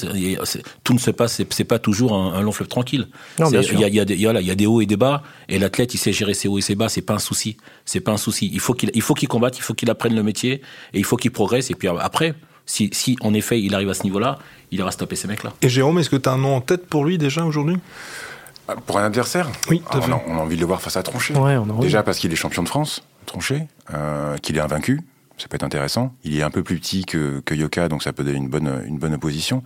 [0.84, 3.08] tout ne se passe, c'est pas toujours un, long fleuve tranquille.
[3.40, 5.94] Il y a, y, a il y a des hauts et des bas, et l'athlète,
[5.94, 6.90] il sait gérer ses hauts et ses bas.
[6.90, 7.58] C'est pas un souci.
[7.86, 8.50] C'est pas un souci.
[8.52, 10.62] Il faut qu'il, il faut qu'il combatte, il faut qu'il apprenne le métier,
[10.94, 11.70] et il faut qu'il progresse.
[11.72, 12.36] Et puis après,
[12.66, 14.40] si, si en effet il arrive à ce niveau-là,
[14.72, 15.54] il ira stopper ces mecs-là.
[15.62, 17.78] Et Jérôme, est-ce que tu as un nom en tête pour lui déjà aujourd'hui?
[18.68, 19.50] Ah, Pour un adversaire?
[19.70, 21.36] Oui, ah, on, a, on, a, envie de le voir face à Tronchet.
[21.36, 25.02] Ouais, on a déjà parce qu'il est champion de France, Tronchet, euh, qu'il est invaincu.
[25.38, 26.14] Ça peut être intéressant.
[26.24, 28.84] Il est un peu plus petit que, que Yoka, donc ça peut donner une bonne,
[28.86, 29.64] une bonne opposition.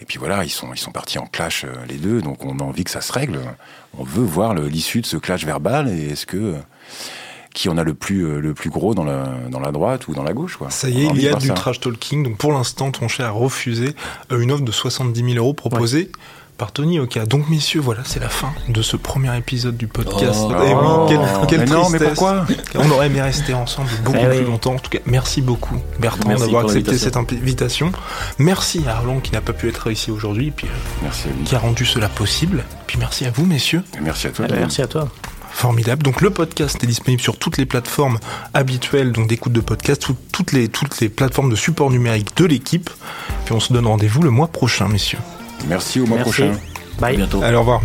[0.00, 2.58] Et puis voilà, ils sont, ils sont partis en clash euh, les deux, donc on
[2.58, 3.38] a envie que ça se règle.
[3.98, 6.54] On veut voir l'issue de ce clash verbal et est-ce que
[7.54, 10.14] qui en a le plus, euh, le plus gros dans la, dans la droite ou
[10.14, 10.56] dans la gauche.
[10.56, 10.70] Quoi.
[10.70, 12.22] Ça y est, il y a du trash talking.
[12.22, 13.94] Donc pour l'instant, Tronchet a refusé
[14.30, 16.10] euh, une offre de 70 000 euros proposée.
[16.58, 17.24] Par Tony Oka.
[17.24, 20.42] Donc, messieurs, voilà, c'est la fin de ce premier épisode du podcast.
[20.44, 22.44] Oh, eh oui, quelle, mais non, mais pourquoi
[22.76, 24.74] On aurait aimé rester ensemble beaucoup eh plus longtemps.
[24.74, 27.90] En tout cas, merci beaucoup, Bertrand, d'avoir accepté cette invitation.
[28.38, 31.58] Merci à Arlon qui n'a pas pu être ici aujourd'hui, puis euh, merci qui a
[31.58, 32.62] rendu cela possible.
[32.86, 33.82] Puis merci à vous, messieurs.
[34.00, 34.44] merci à toi.
[34.48, 35.08] Eh ben, merci à toi.
[35.54, 36.02] Formidable.
[36.02, 38.18] Donc le podcast est disponible sur toutes les plateformes
[38.54, 42.90] habituelles donc d'écoute de podcast, toutes les toutes les plateformes de support numérique de l'équipe.
[43.44, 45.18] Puis on se donne rendez-vous le mois prochain, messieurs.
[45.68, 46.52] Merci au mois prochain.
[46.98, 47.16] Bye.
[47.16, 47.42] bientôt.
[47.42, 47.82] Allez, au revoir.